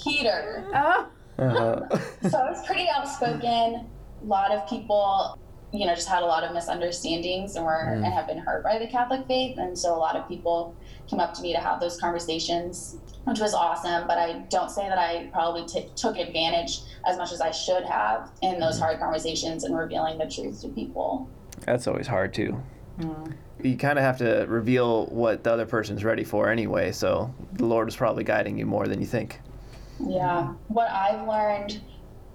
Peter. 0.03 0.65
oh, 0.73 1.07
Uh-huh. 1.41 1.98
So 2.29 2.38
I 2.38 2.50
was 2.50 2.65
pretty 2.65 2.88
outspoken. 2.89 3.88
A 4.21 4.25
lot 4.25 4.51
of 4.51 4.67
people, 4.69 5.38
you 5.74 5.88
know, 5.88 5.95
just 5.95 6.07
had 6.07 6.21
a 6.21 6.25
lot 6.25 6.43
of 6.43 6.53
misunderstandings 6.53 7.55
and 7.55 7.65
were 7.65 7.71
Mm. 7.71 7.95
and 8.05 8.13
have 8.13 8.27
been 8.27 8.38
hurt 8.38 8.63
by 8.63 8.77
the 8.77 8.88
Catholic 8.88 9.25
faith, 9.27 9.57
and 9.57 9.77
so 9.77 9.95
a 9.95 9.98
lot 9.98 10.15
of 10.15 10.27
people 10.27 10.75
came 11.07 11.19
up 11.19 11.33
to 11.33 11.41
me 11.41 11.51
to 11.53 11.60
have 11.60 11.79
those 11.79 12.00
conversations, 12.00 12.98
which 13.25 13.39
was 13.39 13.53
awesome. 13.53 14.05
But 14.07 14.17
I 14.17 14.39
don't 14.50 14.69
say 14.69 14.88
that 14.88 14.98
I 15.00 15.29
probably 15.33 15.65
t- 15.65 15.89
took 15.95 16.17
advantage 16.17 16.81
as 17.07 17.17
much 17.17 17.31
as 17.31 17.41
I 17.41 17.51
should 17.51 17.83
have 17.86 18.29
in 18.41 18.60
those 18.60 18.79
hard 18.79 19.00
conversations 19.00 19.63
and 19.63 19.75
revealing 19.75 20.17
the 20.19 20.27
truth 20.27 20.62
to 20.62 20.67
people. 20.69 21.27
That's 21.65 21.88
always 21.88 22.07
hard 22.07 22.33
too. 22.33 22.62
Mm. 23.00 23.33
You 23.63 23.77
kind 23.77 23.98
of 24.00 24.03
have 24.05 24.17
to 24.19 24.45
reveal 24.48 25.05
what 25.07 25.43
the 25.43 25.51
other 25.53 25.65
person's 25.65 26.03
ready 26.03 26.24
for 26.24 26.50
anyway, 26.50 26.91
so 26.91 27.33
the 27.53 27.65
Lord 27.65 27.88
is 27.88 27.95
probably 27.95 28.24
guiding 28.24 28.57
you 28.57 28.65
more 28.65 28.88
than 28.88 29.00
you 29.00 29.05
think. 29.07 29.39
Yeah. 30.10 30.41
Mm-hmm. 30.41 30.74
What 30.74 30.89
I've 30.89 31.27
learned 31.27 31.81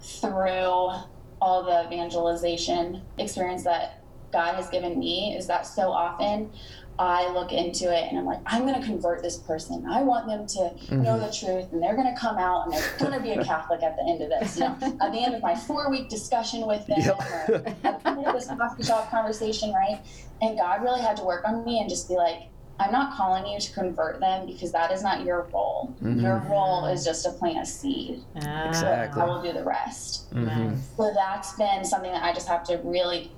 through 0.01 0.91
all 1.39 1.63
the 1.63 1.85
evangelization 1.85 3.01
experience 3.17 3.63
that 3.63 4.03
God 4.31 4.55
has 4.55 4.69
given 4.69 4.99
me 4.99 5.35
is 5.37 5.47
that 5.47 5.65
so 5.65 5.91
often 5.91 6.51
I 6.99 7.31
look 7.31 7.51
into 7.51 7.95
it 7.95 8.09
and 8.09 8.17
I'm 8.17 8.25
like, 8.25 8.39
I'm 8.47 8.63
going 8.65 8.79
to 8.79 8.85
convert 8.85 9.21
this 9.21 9.37
person. 9.37 9.85
I 9.87 10.01
want 10.01 10.25
them 10.25 10.47
to 10.47 10.95
know 10.95 11.11
mm-hmm. 11.11 11.25
the 11.25 11.31
truth 11.31 11.71
and 11.71 11.81
they're 11.81 11.95
going 11.95 12.11
to 12.11 12.19
come 12.19 12.37
out 12.37 12.65
and 12.65 12.73
they're 12.73 12.97
going 12.97 13.13
to 13.13 13.19
be 13.19 13.31
a 13.31 13.43
Catholic 13.43 13.83
at 13.83 13.95
the 13.95 14.03
end 14.03 14.21
of 14.21 14.29
this. 14.29 14.57
You 14.57 14.63
know, 14.63 14.77
at 15.01 15.11
the 15.11 15.19
end 15.19 15.35
of 15.35 15.43
my 15.43 15.55
four 15.55 15.91
week 15.91 16.09
discussion 16.09 16.65
with 16.65 16.85
them 16.87 16.97
Yep. 16.99 17.19
or 17.19 17.55
at 17.83 18.03
the 18.03 18.09
end 18.09 18.25
of 18.25 18.33
this 18.33 18.47
coffee 18.47 18.83
shop 18.83 19.11
conversation, 19.11 19.71
right? 19.73 20.01
And 20.41 20.57
God 20.57 20.81
really 20.81 21.01
had 21.01 21.17
to 21.17 21.23
work 21.23 21.47
on 21.47 21.63
me 21.65 21.79
and 21.79 21.87
just 21.89 22.07
be 22.07 22.15
like, 22.15 22.49
I'm 22.79 22.91
not 22.91 23.15
calling 23.15 23.45
you 23.47 23.59
to 23.59 23.73
convert 23.73 24.19
them 24.19 24.45
because 24.45 24.71
that 24.71 24.91
is 24.91 25.01
not 25.01 25.25
your 25.25 25.47
role. 25.53 25.95
Mhm. 26.01 26.21
Your 26.21 26.37
role 26.49 26.85
is 26.85 27.03
just 27.03 27.23
to 27.25 27.31
plant 27.31 27.57
a 27.63 27.65
seed. 27.65 28.23
Ah, 28.45 28.67
Exactly. 28.67 29.21
I 29.21 29.25
will 29.25 29.41
do 29.41 29.51
the 29.51 29.63
rest. 29.63 30.31
Mhm. 30.33 30.77
So 30.95 31.11
that's 31.13 31.53
been 31.53 31.83
something 31.83 32.11
that 32.11 32.23
I 32.23 32.33
just 32.33 32.47
have 32.47 32.63
to 32.65 32.77
really 32.83 33.31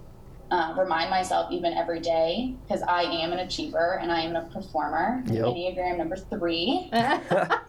uh, 0.51 0.73
remind 0.77 1.09
myself 1.09 1.51
even 1.51 1.73
every 1.73 1.99
day 1.99 2.55
because 2.67 2.81
I 2.83 3.03
am 3.03 3.31
an 3.33 3.39
achiever 3.39 3.99
and 4.01 4.11
I 4.11 4.21
am 4.21 4.35
a 4.35 4.43
performer. 4.43 5.23
Yep. 5.27 5.45
Enneagram 5.45 5.97
number 5.97 6.15
three. 6.17 6.89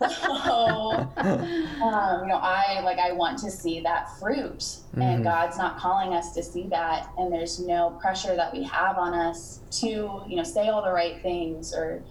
So 0.11 1.07
um, 1.17 2.23
you 2.23 2.29
know, 2.29 2.39
I 2.41 2.81
like 2.85 2.99
I 2.99 3.13
want 3.13 3.39
to 3.41 3.51
see 3.51 3.81
that 3.81 4.19
fruit, 4.19 4.59
Mhm. 4.59 5.03
and 5.03 5.25
God's 5.25 5.57
not 5.59 5.79
calling 5.79 6.15
us 6.15 6.33
to 6.35 6.43
see 6.43 6.65
that, 6.69 7.09
and 7.19 7.33
there's 7.33 7.61
no 7.61 7.91
pressure 8.01 8.35
that 8.37 8.53
we 8.53 8.63
have 8.65 8.97
on 8.99 9.15
us 9.15 9.61
to 9.83 10.23
you 10.27 10.37
know 10.37 10.43
say 10.43 10.69
all 10.69 10.83
the 10.83 10.93
right 10.93 11.21
things 11.23 11.75
or 11.75 12.03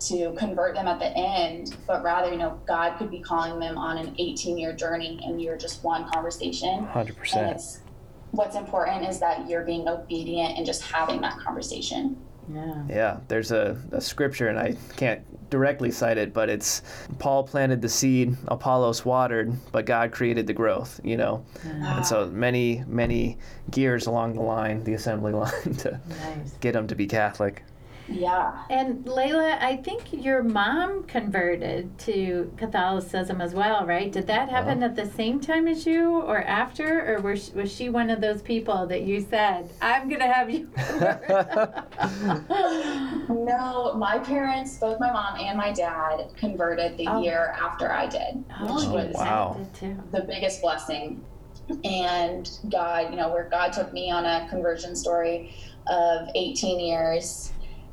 to 0.00 0.32
convert 0.36 0.74
them 0.74 0.88
at 0.88 0.98
the 0.98 1.16
end, 1.16 1.76
but 1.86 2.02
rather 2.02 2.30
you 2.30 2.38
know 2.38 2.58
God 2.66 2.96
could 2.98 3.10
be 3.10 3.20
calling 3.20 3.58
them 3.60 3.76
on 3.78 3.98
an 3.98 4.14
18 4.18 4.58
year 4.58 4.72
journey, 4.72 5.20
and 5.24 5.40
you're 5.40 5.56
just 5.58 5.82
one 5.84 6.08
conversation. 6.10 6.84
Hundred 6.86 7.10
And 7.10 7.16
percent. 7.18 7.52
it's 7.56 7.80
what's 8.32 8.56
important 8.56 9.06
is 9.08 9.18
that 9.20 9.48
you're 9.48 9.64
being 9.64 9.86
obedient 9.88 10.56
and 10.58 10.66
just 10.66 10.82
having 10.82 11.20
that 11.22 11.38
conversation. 11.38 12.16
yeah. 12.52 12.82
Yeah, 12.88 13.20
there's 13.28 13.52
a, 13.52 13.76
a 13.92 14.00
scripture, 14.00 14.48
and 14.48 14.58
I 14.58 14.74
can't 14.96 15.22
directly 15.50 15.90
cite 15.90 16.16
it, 16.18 16.32
but 16.32 16.48
it's 16.48 16.82
Paul 17.18 17.44
planted 17.44 17.82
the 17.82 17.88
seed, 17.88 18.34
Apollos 18.48 19.04
watered, 19.04 19.52
but 19.70 19.84
God 19.86 20.10
created 20.12 20.46
the 20.46 20.54
growth, 20.54 20.98
you 21.04 21.16
know? 21.18 21.44
And 21.62 22.04
so 22.06 22.26
many, 22.30 22.82
many 22.86 23.36
gears 23.70 24.06
along 24.06 24.34
the 24.34 24.40
line, 24.42 24.82
the 24.84 24.94
assembly 24.94 25.32
line, 25.42 25.74
to 25.80 26.00
Nice. 26.08 26.52
get 26.60 26.72
them 26.72 26.86
to 26.88 26.94
be 26.94 27.06
Catholic. 27.06 27.62
Yeah. 28.12 28.64
And 28.70 29.04
Layla, 29.04 29.60
I 29.62 29.76
think 29.76 30.12
your 30.12 30.42
mom 30.42 31.04
converted 31.04 31.98
to 32.00 32.52
Catholicism 32.56 33.40
as 33.40 33.54
well, 33.54 33.86
right? 33.86 34.10
Did 34.12 34.26
that 34.28 34.48
happen 34.48 34.82
at 34.82 34.96
the 34.96 35.06
same 35.06 35.40
time 35.40 35.66
as 35.66 35.86
you 35.86 36.20
or 36.20 36.42
after? 36.42 37.14
Or 37.14 37.20
was, 37.20 37.52
was 37.52 37.72
she 37.72 37.88
one 37.88 38.10
of 38.10 38.20
those 38.20 38.42
people 38.42 38.86
that 38.86 39.02
you 39.02 39.20
said, 39.20 39.70
I'm 39.80 40.08
going 40.08 40.20
to 40.20 40.32
have 40.32 40.50
you? 40.50 40.70
No, 43.28 43.94
my 43.94 44.18
parents, 44.18 44.78
both 44.78 44.98
my 45.00 45.12
mom 45.12 45.38
and 45.38 45.56
my 45.56 45.72
dad, 45.72 46.26
converted 46.36 46.96
the 46.96 47.06
Oh. 47.08 47.22
year 47.22 47.54
after 47.60 47.90
I 47.92 48.06
did, 48.06 48.44
oh, 48.60 48.74
which 48.74 48.84
oh, 48.86 48.94
was 48.94 49.14
wow. 49.14 49.54
I 49.54 49.58
did 49.62 49.74
too. 49.74 50.02
the 50.12 50.22
biggest 50.22 50.62
blessing. 50.62 51.24
And 51.84 52.50
God, 52.70 53.10
you 53.10 53.16
know, 53.16 53.28
where 53.30 53.48
God 53.48 53.72
took 53.72 53.92
me 53.92 54.10
on 54.10 54.24
a 54.24 54.46
conversion 54.48 54.96
story 54.96 55.54
of 55.86 56.28
18 56.34 56.80
years, 56.80 57.52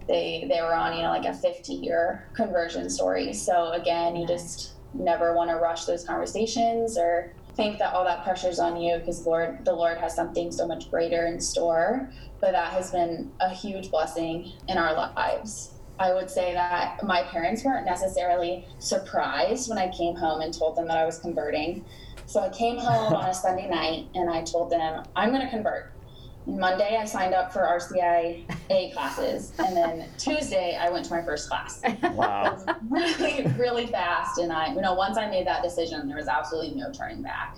they 0.09 0.45
they 0.49 0.61
were 0.61 0.73
on, 0.73 0.97
you 0.97 1.03
know, 1.03 1.09
like 1.09 1.25
a 1.25 1.33
50 1.33 1.73
year 1.73 2.27
conversion 2.33 2.89
story. 2.89 3.31
So 3.31 3.71
again, 3.71 4.17
you 4.17 4.27
just 4.27 4.73
never 4.93 5.33
want 5.35 5.51
to 5.51 5.57
rush 5.57 5.85
those 5.85 6.03
conversations 6.03 6.97
or 6.97 7.31
think 7.55 7.77
that 7.77 7.93
all 7.93 8.03
that 8.03 8.23
pressure's 8.23 8.59
on 8.59 8.75
you 8.81 8.97
because 8.97 9.25
Lord 9.25 9.63
the 9.63 9.73
Lord 9.73 9.97
has 9.99 10.15
something 10.15 10.51
so 10.51 10.67
much 10.67 10.89
greater 10.89 11.27
in 11.27 11.39
store. 11.39 12.11
But 12.41 12.51
that 12.51 12.73
has 12.73 12.91
been 12.91 13.31
a 13.39 13.49
huge 13.53 13.91
blessing 13.91 14.51
in 14.67 14.77
our 14.77 14.93
lives. 14.93 15.73
I 15.99 16.13
would 16.13 16.29
say 16.29 16.53
that 16.53 17.03
my 17.03 17.23
parents 17.23 17.63
weren't 17.63 17.85
necessarily 17.85 18.65
surprised 18.79 19.69
when 19.69 19.77
I 19.77 19.89
came 19.89 20.15
home 20.15 20.41
and 20.41 20.53
told 20.53 20.77
them 20.77 20.87
that 20.87 20.97
I 20.97 21.05
was 21.05 21.19
converting. 21.19 21.83
So 22.25 22.39
I 22.39 22.49
came 22.49 22.77
home 22.77 23.13
on 23.13 23.29
a 23.29 23.33
Sunday 23.45 23.69
night 23.69 24.07
and 24.15 24.29
I 24.29 24.43
told 24.43 24.71
them, 24.71 25.03
I'm 25.15 25.29
going 25.29 25.41
to 25.41 25.49
convert. 25.49 25.91
Monday, 26.45 26.97
I 26.99 27.05
signed 27.05 27.33
up 27.33 27.53
for 27.53 27.59
RCI 27.59 28.43
A 28.69 28.91
classes. 28.91 29.53
And 29.59 29.75
then 29.75 30.09
Tuesday, 30.17 30.77
I 30.79 30.89
went 30.89 31.05
to 31.05 31.11
my 31.11 31.21
first 31.21 31.49
class. 31.49 31.81
Wow. 32.13 32.57
really, 32.89 33.45
really 33.57 33.87
fast. 33.87 34.39
And 34.39 34.51
I, 34.51 34.73
you 34.73 34.81
know, 34.81 34.93
once 34.93 35.17
I 35.17 35.29
made 35.29 35.45
that 35.47 35.61
decision, 35.63 36.07
there 36.07 36.17
was 36.17 36.27
absolutely 36.27 36.79
no 36.79 36.91
turning 36.91 37.21
back. 37.21 37.57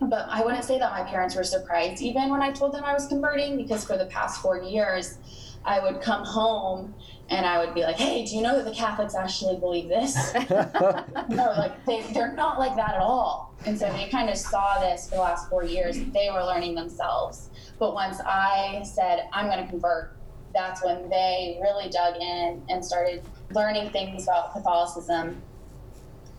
But 0.00 0.26
I 0.28 0.42
wouldn't 0.44 0.64
say 0.64 0.78
that 0.78 0.90
my 0.92 1.02
parents 1.02 1.34
were 1.34 1.44
surprised 1.44 2.02
even 2.02 2.30
when 2.30 2.42
I 2.42 2.50
told 2.50 2.72
them 2.72 2.84
I 2.84 2.92
was 2.92 3.06
converting 3.06 3.56
because 3.56 3.84
for 3.84 3.96
the 3.96 4.06
past 4.06 4.42
four 4.42 4.62
years, 4.62 5.18
I 5.64 5.80
would 5.80 6.00
come 6.00 6.24
home 6.24 6.94
and 7.30 7.46
I 7.46 7.64
would 7.64 7.74
be 7.74 7.82
like, 7.82 7.96
hey, 7.96 8.24
do 8.24 8.36
you 8.36 8.42
know 8.42 8.56
that 8.56 8.64
the 8.64 8.74
Catholics 8.74 9.14
actually 9.14 9.56
believe 9.58 9.88
this? 9.88 10.34
no, 10.50 11.54
like 11.56 11.84
they, 11.86 12.02
they're 12.12 12.34
not 12.34 12.58
like 12.58 12.76
that 12.76 12.94
at 12.94 13.00
all. 13.00 13.54
And 13.66 13.78
so 13.78 13.90
they 13.92 14.08
kind 14.08 14.28
of 14.28 14.36
saw 14.36 14.78
this 14.80 15.08
for 15.08 15.16
the 15.16 15.22
last 15.22 15.48
four 15.48 15.64
years. 15.64 15.96
They 15.96 16.28
were 16.32 16.42
learning 16.44 16.74
themselves. 16.74 17.48
But 17.78 17.94
once 17.94 18.20
I 18.20 18.82
said, 18.84 19.28
I'm 19.32 19.46
going 19.46 19.64
to 19.64 19.70
convert, 19.70 20.16
that's 20.52 20.84
when 20.84 21.08
they 21.08 21.58
really 21.62 21.88
dug 21.88 22.16
in 22.20 22.62
and 22.68 22.84
started 22.84 23.22
learning 23.52 23.90
things 23.90 24.24
about 24.24 24.52
Catholicism. 24.52 25.40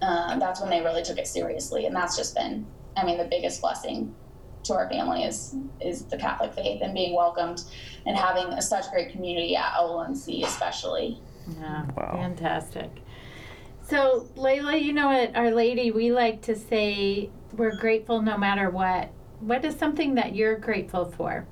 Uh, 0.01 0.38
that's 0.38 0.62
when 0.62 0.70
they 0.70 0.82
really 0.82 1.04
took 1.04 1.18
it 1.18 1.27
seriously. 1.27 1.88
And 1.88 1.96
that's 1.96 2.15
just 2.15 2.36
been, 2.36 2.65
I 2.96 3.06
mean, 3.06 3.18
the 3.18 3.25
biggest 3.25 3.60
blessing 3.60 4.13
to 4.65 4.74
our 4.74 4.89
family 4.89 5.24
is 5.24 5.55
is 5.79 6.05
the 6.05 6.17
Catholic 6.17 6.53
faith 6.53 6.81
and 6.81 6.93
being 6.93 7.15
welcomed 7.15 7.63
and 8.05 8.17
having 8.17 8.45
a, 8.53 8.62
such 8.62 8.89
great 8.91 9.12
community 9.12 9.55
at 9.55 9.74
OLMC 9.74 10.43
especially. 10.45 11.19
Yeah, 11.60 11.86
Wow. 11.95 12.12
fantastic. 12.13 12.89
So, 13.88 14.27
Layla, 14.36 14.81
you 14.81 14.93
know 14.93 15.07
what, 15.07 15.36
Our 15.36 15.51
Lady, 15.51 15.91
we 15.91 16.12
like 16.12 16.41
to 16.43 16.55
say 16.55 17.29
we're 17.53 17.75
grateful 17.75 18.19
no 18.22 18.36
matter 18.36 18.72
what. 18.72 19.12
What 19.41 19.63
is 19.63 19.75
something 19.75 20.15
that 20.15 20.36
you're 20.36 20.57
grateful 20.57 21.05
for? 21.12 21.45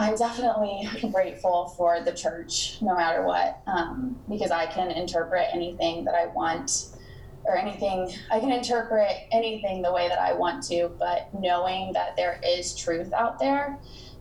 I'm 0.00 0.16
definitely 0.16 0.88
grateful 1.12 1.68
for 1.76 2.00
the 2.02 2.10
church, 2.10 2.78
no 2.82 2.96
matter 2.96 3.22
what, 3.24 3.60
um, 3.68 4.18
because 4.28 4.50
I 4.50 4.66
can 4.66 4.90
interpret 4.90 5.46
anything 5.52 6.04
that 6.06 6.16
I 6.16 6.26
want 6.26 6.88
or 7.44 7.56
anything, 7.56 8.10
I 8.30 8.40
can 8.40 8.52
interpret 8.52 9.10
anything 9.32 9.82
the 9.82 9.92
way 9.92 10.08
that 10.08 10.18
I 10.18 10.32
want 10.32 10.62
to, 10.64 10.90
but 10.98 11.28
knowing 11.38 11.92
that 11.94 12.16
there 12.16 12.40
is 12.44 12.74
truth 12.74 13.12
out 13.12 13.38
there 13.38 13.78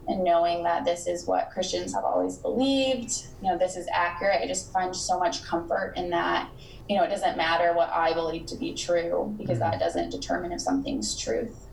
and 0.08 0.24
knowing 0.24 0.64
that 0.64 0.86
this 0.86 1.06
is 1.06 1.28
what 1.28 1.52
Christians 1.52 1.94
have 1.94 2.04
always 2.04 2.38
believed, 2.38 3.28
you 3.42 3.50
know, 3.50 3.58
this 3.58 3.76
is 3.76 3.88
accurate, 3.94 4.42
I 4.42 4.48
just 4.48 4.74
find 4.74 4.96
so 4.96 5.20
much 5.20 5.44
comfort 5.44 5.94
in 5.96 6.10
that. 6.10 6.50
You 6.88 6.98
know, 6.98 7.04
it 7.04 7.10
doesn't 7.10 7.38
matter 7.38 7.74
what 7.74 7.90
I 7.90 8.14
believe 8.14 8.48
to 8.48 8.56
be 8.56 8.74
true 8.74 9.36
because 9.38 9.60
that 9.60 9.74
mm-hmm. 9.74 9.80
doesn't 9.82 10.10
determine 10.10 10.52
if 10.52 10.62
something's 10.62 11.16
truth. 11.16 11.68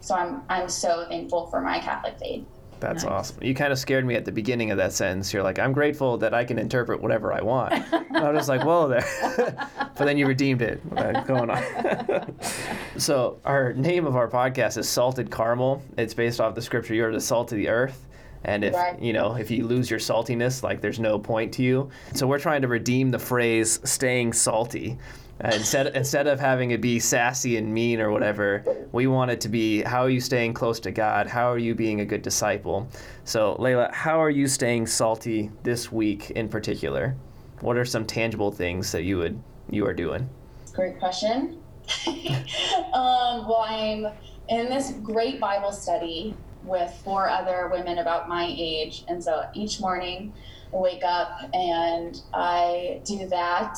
So 0.00 0.14
I'm 0.14 0.42
I'm 0.48 0.68
so 0.68 1.06
thankful 1.08 1.46
for 1.48 1.60
my 1.60 1.78
Catholic 1.78 2.18
faith. 2.18 2.46
That's 2.82 3.04
Nice. 3.04 3.12
awesome. 3.12 3.42
You 3.42 3.54
kind 3.54 3.72
of 3.72 3.78
scared 3.78 4.04
me 4.04 4.14
at 4.16 4.24
the 4.24 4.32
beginning 4.32 4.70
of 4.72 4.76
that 4.78 4.92
sentence. 4.92 5.32
You're 5.32 5.42
like, 5.44 5.58
I'm 5.58 5.72
grateful 5.72 6.18
that 6.18 6.34
I 6.34 6.44
can 6.44 6.58
interpret 6.58 7.00
whatever 7.00 7.32
I 7.32 7.40
want. 7.40 7.72
I 7.92 8.30
was 8.30 8.40
just 8.40 8.48
like, 8.48 8.64
whoa 8.64 8.88
there. 8.88 9.04
but 9.78 10.04
then 10.04 10.18
you 10.18 10.26
redeemed 10.26 10.60
it. 10.62 10.80
What's 10.86 11.26
going 11.26 11.48
on? 11.48 12.36
so, 12.98 13.38
our 13.44 13.72
name 13.72 14.06
of 14.06 14.16
our 14.16 14.28
podcast 14.28 14.76
is 14.78 14.88
Salted 14.88 15.30
Caramel. 15.30 15.82
It's 15.96 16.12
based 16.14 16.40
off 16.40 16.54
the 16.54 16.62
scripture, 16.62 16.94
You're 16.94 17.12
the 17.12 17.20
salt 17.20 17.52
of 17.52 17.56
the 17.58 17.68
earth. 17.68 18.06
And 18.44 18.64
if 18.64 18.74
Right. 18.74 19.00
you 19.00 19.12
know, 19.12 19.36
if 19.36 19.52
you 19.52 19.64
lose 19.66 19.88
your 19.88 20.00
saltiness, 20.00 20.64
like 20.64 20.80
there's 20.80 20.98
no 20.98 21.18
point 21.18 21.52
to 21.54 21.62
you. 21.62 21.90
So 22.14 22.26
we're 22.26 22.40
trying 22.40 22.62
to 22.62 22.68
redeem 22.68 23.12
the 23.12 23.18
phrase 23.20 23.78
"staying 23.84 24.32
salty." 24.32 24.98
Uh, 25.44 25.50
instead, 25.54 25.88
instead 25.96 26.26
of 26.28 26.38
having 26.38 26.70
it 26.70 26.80
be 26.80 27.00
sassy 27.00 27.56
and 27.56 27.72
mean 27.72 28.00
or 28.00 28.10
whatever, 28.10 28.64
we 28.92 29.08
want 29.08 29.30
it 29.30 29.40
to 29.40 29.48
be 29.48 29.82
how 29.82 30.02
are 30.02 30.10
you 30.10 30.20
staying 30.20 30.54
close 30.54 30.78
to 30.78 30.92
God? 30.92 31.26
How 31.26 31.50
are 31.50 31.58
you 31.58 31.74
being 31.74 32.00
a 32.00 32.04
good 32.04 32.22
disciple? 32.22 32.88
So, 33.24 33.56
Layla, 33.58 33.92
how 33.92 34.22
are 34.22 34.30
you 34.30 34.46
staying 34.46 34.86
salty 34.86 35.50
this 35.64 35.90
week 35.90 36.30
in 36.30 36.48
particular? 36.48 37.16
What 37.60 37.76
are 37.76 37.84
some 37.84 38.06
tangible 38.06 38.52
things 38.52 38.92
that 38.92 39.02
you 39.02 39.18
would 39.18 39.42
you 39.68 39.86
are 39.86 39.94
doing? 39.94 40.28
Great 40.72 40.98
question. 40.98 41.60
um, 42.06 43.48
well, 43.48 43.64
I'm 43.66 44.06
in 44.48 44.68
this 44.68 44.92
great 45.02 45.40
Bible 45.40 45.72
study 45.72 46.36
with 46.64 46.92
four 47.04 47.28
other 47.28 47.68
women 47.72 47.98
about 47.98 48.28
my 48.28 48.46
age. 48.48 49.04
And 49.08 49.22
so 49.22 49.44
each 49.54 49.80
morning 49.80 50.32
I 50.72 50.76
wake 50.76 51.02
up 51.04 51.40
and 51.52 52.20
I 52.32 53.00
do 53.04 53.26
that. 53.28 53.76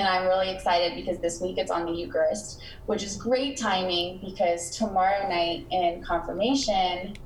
And 0.00 0.08
I'm 0.08 0.26
really 0.26 0.48
excited 0.48 0.96
because 0.96 1.18
this 1.18 1.42
week 1.42 1.58
it's 1.58 1.70
on 1.70 1.84
the 1.84 1.92
Eucharist, 1.92 2.62
which 2.86 3.02
is 3.02 3.16
great 3.16 3.58
timing 3.58 4.18
because 4.24 4.74
tomorrow 4.74 5.28
night 5.28 5.66
in 5.70 6.02
confirmation, 6.02 7.16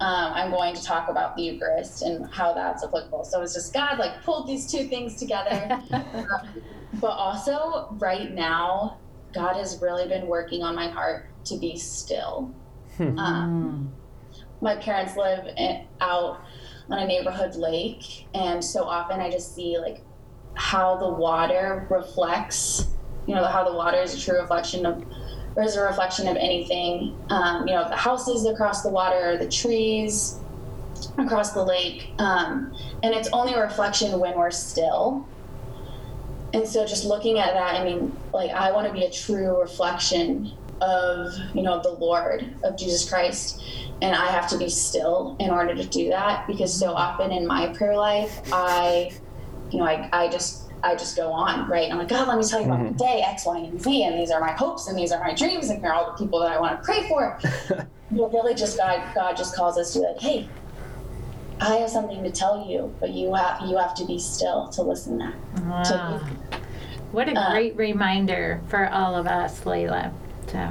um, 0.00 0.32
I'm 0.32 0.50
going 0.50 0.74
to 0.74 0.82
talk 0.82 1.10
about 1.10 1.36
the 1.36 1.42
Eucharist 1.42 2.00
and 2.00 2.26
how 2.32 2.54
that's 2.54 2.82
applicable. 2.82 3.24
So 3.24 3.42
it's 3.42 3.52
just 3.52 3.74
God 3.74 3.98
like 3.98 4.22
pulled 4.24 4.48
these 4.48 4.66
two 4.66 4.84
things 4.84 5.16
together. 5.16 5.78
but 6.94 7.10
also, 7.10 7.94
right 7.98 8.32
now, 8.32 8.98
God 9.34 9.56
has 9.56 9.82
really 9.82 10.08
been 10.08 10.26
working 10.26 10.62
on 10.62 10.74
my 10.74 10.88
heart 10.88 11.28
to 11.44 11.58
be 11.58 11.76
still. 11.76 12.54
Hmm. 12.96 13.18
Um, 13.18 13.92
my 14.62 14.76
parents 14.76 15.18
live 15.18 15.46
in, 15.58 15.86
out 16.00 16.40
on 16.88 16.98
a 16.98 17.06
neighborhood 17.06 17.56
lake, 17.56 18.26
and 18.34 18.64
so 18.64 18.84
often 18.84 19.20
I 19.20 19.30
just 19.30 19.54
see 19.54 19.76
like 19.78 20.02
how 20.54 20.96
the 20.96 21.08
water 21.08 21.86
reflects, 21.90 22.86
you 23.26 23.34
know, 23.34 23.44
how 23.44 23.64
the 23.64 23.74
water 23.74 23.98
is 23.98 24.14
a 24.14 24.20
true 24.20 24.40
reflection 24.40 24.86
of, 24.86 25.04
or 25.56 25.62
is 25.62 25.76
a 25.76 25.82
reflection 25.82 26.28
of 26.28 26.36
anything, 26.36 27.16
um, 27.30 27.66
you 27.66 27.74
know, 27.74 27.88
the 27.88 27.96
houses 27.96 28.46
across 28.46 28.82
the 28.82 28.90
water, 28.90 29.36
the 29.36 29.48
trees 29.48 30.38
across 31.18 31.52
the 31.52 31.62
lake, 31.62 32.12
um, 32.18 32.74
and 33.02 33.14
it's 33.14 33.28
only 33.32 33.54
a 33.54 33.60
reflection 33.60 34.18
when 34.18 34.36
we're 34.36 34.50
still. 34.50 35.26
And 36.54 36.68
so, 36.68 36.86
just 36.86 37.04
looking 37.04 37.38
at 37.38 37.54
that, 37.54 37.80
I 37.80 37.84
mean, 37.84 38.14
like, 38.34 38.50
I 38.50 38.72
want 38.72 38.86
to 38.86 38.92
be 38.92 39.04
a 39.04 39.10
true 39.10 39.58
reflection 39.58 40.52
of, 40.82 41.32
you 41.54 41.62
know, 41.62 41.80
the 41.80 41.92
Lord, 41.92 42.54
of 42.62 42.76
Jesus 42.76 43.08
Christ. 43.08 43.62
And 44.02 44.14
I 44.14 44.26
have 44.26 44.48
to 44.48 44.58
be 44.58 44.68
still 44.68 45.36
in 45.38 45.50
order 45.50 45.74
to 45.74 45.84
do 45.86 46.08
that 46.10 46.46
because 46.46 46.74
so 46.76 46.92
often 46.92 47.30
in 47.30 47.46
my 47.46 47.68
prayer 47.68 47.96
life, 47.96 48.42
I, 48.52 49.12
you 49.72 49.78
know, 49.78 49.84
I, 49.86 50.08
I 50.12 50.28
just, 50.28 50.70
I 50.82 50.94
just 50.94 51.16
go 51.16 51.32
on, 51.32 51.68
right? 51.68 51.90
I'm 51.90 51.98
like, 51.98 52.08
God, 52.08 52.28
let 52.28 52.38
me 52.38 52.44
tell 52.44 52.60
you 52.60 52.66
about 52.66 52.80
my 52.82 52.90
day, 52.90 53.22
X, 53.26 53.46
Y, 53.46 53.58
and 53.58 53.80
Z, 53.80 54.04
and 54.04 54.18
these 54.18 54.30
are 54.30 54.40
my 54.40 54.52
hopes, 54.52 54.88
and 54.88 54.98
these 54.98 55.12
are 55.12 55.20
my 55.20 55.34
dreams, 55.34 55.70
and 55.70 55.80
here 55.80 55.90
are 55.90 55.94
all 55.94 56.06
the 56.12 56.18
people 56.24 56.40
that 56.40 56.50
I 56.52 56.60
want 56.60 56.78
to 56.78 56.84
pray 56.84 57.08
for. 57.08 57.38
but 58.10 58.32
really, 58.32 58.54
just 58.54 58.76
God, 58.76 59.02
God 59.14 59.36
just 59.36 59.54
calls 59.56 59.78
us 59.78 59.92
to 59.94 60.00
like, 60.00 60.20
hey, 60.20 60.48
I 61.60 61.76
have 61.76 61.90
something 61.90 62.22
to 62.24 62.30
tell 62.30 62.66
you, 62.66 62.92
but 62.98 63.10
you 63.10 63.32
have 63.34 63.60
you 63.68 63.76
have 63.78 63.94
to 63.94 64.04
be 64.04 64.18
still 64.18 64.68
to 64.70 64.82
listen 64.82 65.18
that. 65.18 65.34
Wow. 65.64 66.20
What 67.12 67.28
a 67.28 67.38
Uh, 67.38 67.52
great 67.52 67.76
reminder 67.76 68.60
for 68.68 68.88
all 68.88 69.14
of 69.14 69.26
us, 69.26 69.60
Layla. 69.60 70.12
So, 70.50 70.70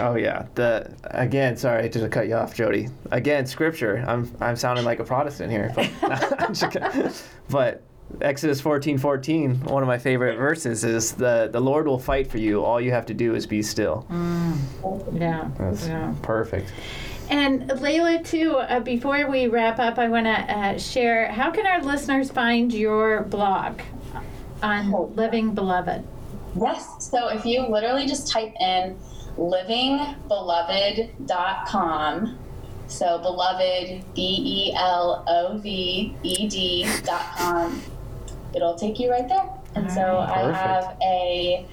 Oh 0.00 0.14
yeah. 0.16 0.46
The 0.54 0.92
again, 1.04 1.56
sorry 1.56 1.90
to 1.90 2.08
cut 2.08 2.26
you 2.28 2.34
off, 2.36 2.54
Jody. 2.54 2.88
Again, 3.10 3.44
scripture. 3.44 4.02
I'm 4.06 4.32
I'm 4.40 4.56
sounding 4.56 4.84
like 4.86 4.98
a 4.98 5.04
Protestant 5.04 5.52
here, 5.52 5.70
but, 5.74 5.90
I'm 6.40 6.54
just 6.54 6.72
kidding. 6.72 7.12
but 7.50 7.82
Exodus 8.20 8.60
14, 8.60 8.98
14, 8.98 9.60
one 9.64 9.82
of 9.82 9.86
my 9.86 9.98
favorite 9.98 10.36
verses 10.36 10.84
is 10.84 11.12
the 11.12 11.48
the 11.50 11.60
Lord 11.60 11.86
will 11.86 11.98
fight 11.98 12.30
for 12.30 12.36
you. 12.38 12.62
All 12.64 12.80
you 12.80 12.90
have 12.90 13.06
to 13.06 13.14
do 13.14 13.34
is 13.34 13.46
be 13.46 13.62
still. 13.62 14.04
yeah. 15.12 15.48
That's 15.58 15.86
yeah. 15.86 16.14
perfect. 16.22 16.72
And 17.30 17.68
Layla, 17.70 18.24
too, 18.26 18.56
uh, 18.56 18.80
before 18.80 19.30
we 19.30 19.46
wrap 19.46 19.78
up, 19.78 19.98
I 19.98 20.08
want 20.08 20.26
to 20.26 20.32
uh, 20.32 20.76
share 20.78 21.30
how 21.30 21.50
can 21.52 21.64
our 21.66 21.80
listeners 21.82 22.30
find 22.30 22.72
your 22.74 23.22
blog 23.22 23.80
on 24.62 24.92
Oh. 24.92 25.12
Living 25.14 25.54
Beloved? 25.54 26.02
Yes. 26.60 27.08
So 27.08 27.28
if 27.28 27.46
you 27.46 27.66
literally 27.68 28.06
just 28.06 28.30
type 28.32 28.52
in 28.60 28.96
livingbeloved.com, 29.38 32.38
so 32.88 33.18
beloved, 33.18 34.04
B 34.14 34.70
E 34.70 34.74
L 34.76 35.24
O 35.28 35.58
V 35.58 36.16
E 36.24 36.48
D 36.48 36.88
dot 37.04 37.22
com, 37.38 37.80
it'll 38.54 38.74
take 38.74 38.98
you 38.98 39.10
right 39.10 39.28
there. 39.28 39.48
And 39.74 39.90
so 39.90 40.00
Alright. 40.00 40.30
I 40.30 40.42
Perfect. 40.42 40.56
have 40.56 40.98
a 41.02 41.66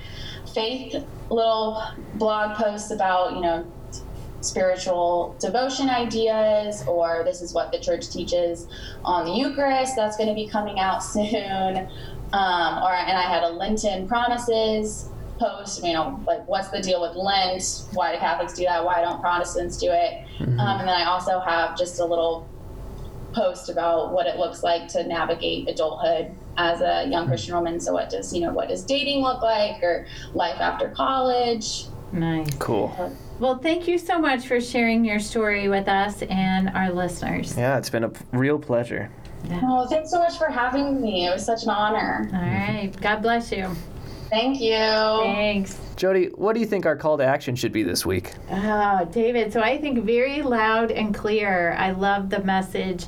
faith 0.53 1.05
little 1.29 1.83
blog 2.15 2.55
post 2.57 2.91
about, 2.91 3.33
you 3.33 3.41
know, 3.41 3.71
spiritual 4.41 5.35
devotion 5.39 5.89
ideas 5.89 6.83
or 6.87 7.23
this 7.25 7.41
is 7.41 7.53
what 7.53 7.71
the 7.71 7.79
church 7.79 8.09
teaches 8.09 8.67
on 9.03 9.25
the 9.25 9.31
Eucharist 9.31 9.95
that's 9.95 10.15
going 10.15 10.29
to 10.29 10.35
be 10.35 10.47
coming 10.47 10.79
out 10.79 10.99
soon. 11.03 11.89
Um, 12.33 12.83
or 12.83 12.93
and 12.93 13.17
I 13.17 13.23
had 13.23 13.43
a 13.43 13.49
Lenten 13.49 14.07
promises 14.07 15.09
post, 15.39 15.83
you 15.83 15.93
know, 15.93 16.19
like 16.25 16.47
what's 16.47 16.69
the 16.69 16.81
deal 16.81 17.01
with 17.01 17.15
Lent? 17.15 17.85
Why 17.93 18.13
do 18.13 18.19
Catholics 18.19 18.53
do 18.53 18.65
that? 18.65 18.83
Why 18.83 19.01
don't 19.01 19.21
Protestants 19.21 19.77
do 19.77 19.91
it? 19.91 20.25
Um, 20.41 20.59
and 20.59 20.87
then 20.87 20.95
I 20.95 21.05
also 21.05 21.39
have 21.39 21.77
just 21.77 21.99
a 21.99 22.05
little 22.05 22.47
post 23.33 23.69
about 23.69 24.11
what 24.11 24.25
it 24.25 24.37
looks 24.37 24.63
like 24.63 24.87
to 24.89 25.05
navigate 25.05 25.69
adulthood 25.69 26.35
as 26.57 26.81
a 26.81 27.07
young 27.07 27.23
hmm. 27.23 27.29
Christian 27.29 27.55
woman. 27.55 27.79
So 27.79 27.93
what 27.93 28.09
does 28.09 28.33
you 28.33 28.41
know 28.41 28.51
what 28.51 28.69
does 28.69 28.83
dating 28.83 29.21
look 29.21 29.41
like 29.41 29.81
or 29.81 30.05
life 30.33 30.59
after 30.59 30.89
college? 30.89 31.85
Nice. 32.11 32.49
Cool. 32.57 33.15
Well, 33.39 33.57
thank 33.59 33.87
you 33.87 33.97
so 33.97 34.17
much 34.17 34.47
for 34.47 34.59
sharing 34.59 35.05
your 35.05 35.19
story 35.19 35.67
with 35.67 35.87
us 35.87 36.23
and 36.23 36.69
our 36.69 36.91
listeners. 36.91 37.55
Yeah, 37.55 37.77
it's 37.77 37.89
been 37.89 38.05
a 38.05 38.11
real 38.31 38.57
pleasure. 38.57 39.11
Oh, 39.63 39.85
thanks 39.87 40.09
so 40.09 40.19
much 40.19 40.37
for 40.37 40.47
having 40.47 41.01
me. 41.01 41.27
It 41.27 41.33
was 41.33 41.45
such 41.45 41.63
an 41.63 41.69
honor. 41.69 42.29
All 42.33 42.39
mm-hmm. 42.39 42.75
right. 42.75 43.01
God 43.01 43.21
bless 43.21 43.51
you. 43.51 43.69
Thank 44.29 44.59
you. 44.59 44.75
Thanks. 44.75 45.79
Jody, 45.95 46.27
what 46.35 46.53
do 46.53 46.59
you 46.59 46.65
think 46.65 46.85
our 46.85 46.95
call 46.95 47.17
to 47.17 47.23
action 47.23 47.55
should 47.55 47.71
be 47.71 47.83
this 47.83 48.05
week? 48.05 48.33
Oh, 48.51 49.07
David. 49.11 49.53
So 49.53 49.61
I 49.61 49.77
think 49.77 50.03
very 50.03 50.41
loud 50.41 50.91
and 50.91 51.13
clear. 51.13 51.73
I 51.77 51.91
love 51.91 52.29
the 52.29 52.43
message 52.43 53.05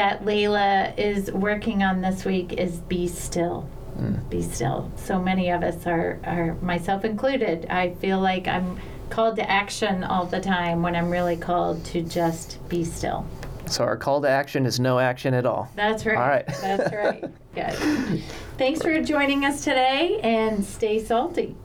that 0.00 0.24
Layla 0.24 0.98
is 0.98 1.30
working 1.30 1.82
on 1.82 2.00
this 2.00 2.24
week 2.24 2.54
is 2.54 2.78
be 2.78 3.06
still. 3.06 3.68
Hmm. 3.98 4.14
Be 4.30 4.40
still. 4.40 4.90
So 4.96 5.20
many 5.20 5.50
of 5.50 5.62
us 5.62 5.86
are, 5.86 6.18
are, 6.24 6.54
myself 6.62 7.04
included. 7.04 7.66
I 7.68 7.92
feel 7.96 8.18
like 8.18 8.48
I'm 8.48 8.80
called 9.10 9.36
to 9.36 9.50
action 9.50 10.02
all 10.02 10.24
the 10.24 10.40
time 10.40 10.80
when 10.80 10.96
I'm 10.96 11.10
really 11.10 11.36
called 11.36 11.84
to 11.84 12.00
just 12.00 12.66
be 12.70 12.82
still. 12.82 13.26
So 13.66 13.84
our 13.84 13.98
call 13.98 14.22
to 14.22 14.28
action 14.30 14.64
is 14.64 14.80
no 14.80 14.98
action 14.98 15.34
at 15.34 15.44
all. 15.44 15.70
That's 15.76 16.06
right. 16.06 16.16
All 16.16 16.28
right. 16.28 16.46
That's 16.46 16.94
right. 16.94 17.22
Good. 17.54 18.22
Thanks 18.56 18.80
for 18.80 19.02
joining 19.02 19.44
us 19.44 19.62
today 19.62 20.18
and 20.22 20.64
stay 20.64 21.04
salty. 21.04 21.56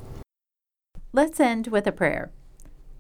Let's 1.14 1.40
end 1.40 1.68
with 1.68 1.88
a 1.88 1.94
prayer. 1.94 2.32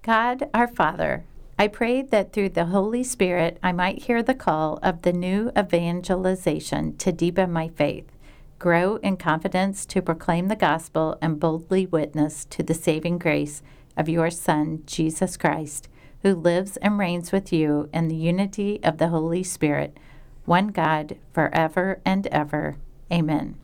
God, 0.01 0.49
our 0.53 0.69
Father, 0.69 1.25
I 1.57 1.69
pray 1.69 2.01
that 2.01 2.33
through 2.33 2.49
the 2.49 2.65
Holy 2.65 3.03
Spirit 3.03 3.59
I 3.63 3.71
might 3.71 4.03
hear 4.03 4.21
the 4.21 4.35
call 4.35 4.77
of 4.83 5.03
the 5.03 5.13
new 5.13 5.51
evangelization 5.57 6.97
to 6.97 7.13
deepen 7.13 7.51
my 7.51 7.69
faith, 7.69 8.11
grow 8.59 8.97
in 8.97 9.15
confidence 9.15 9.85
to 9.87 10.01
proclaim 10.01 10.49
the 10.49 10.57
gospel 10.57 11.17
and 11.21 11.39
boldly 11.39 11.85
witness 11.85 12.43
to 12.45 12.61
the 12.61 12.73
saving 12.73 13.19
grace 13.19 13.61
of 13.95 14.09
your 14.09 14.29
Son, 14.29 14.83
Jesus 14.85 15.37
Christ, 15.37 15.87
who 16.23 16.35
lives 16.35 16.75
and 16.77 16.97
reigns 16.97 17.31
with 17.31 17.53
you 17.53 17.89
in 17.93 18.09
the 18.09 18.15
unity 18.15 18.81
of 18.83 18.97
the 18.97 19.07
Holy 19.07 19.43
Spirit, 19.43 19.97
one 20.43 20.67
God, 20.67 21.15
forever 21.33 22.01
and 22.03 22.27
ever. 22.27 22.75
Amen. 23.09 23.55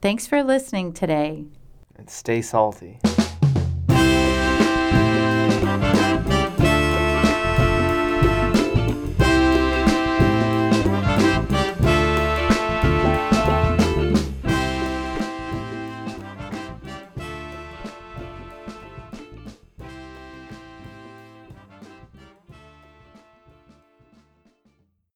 Thanks 0.00 0.28
for 0.28 0.44
listening 0.44 0.92
today. 0.92 1.46
And 1.96 2.08
stay 2.08 2.40
salty. 2.40 3.00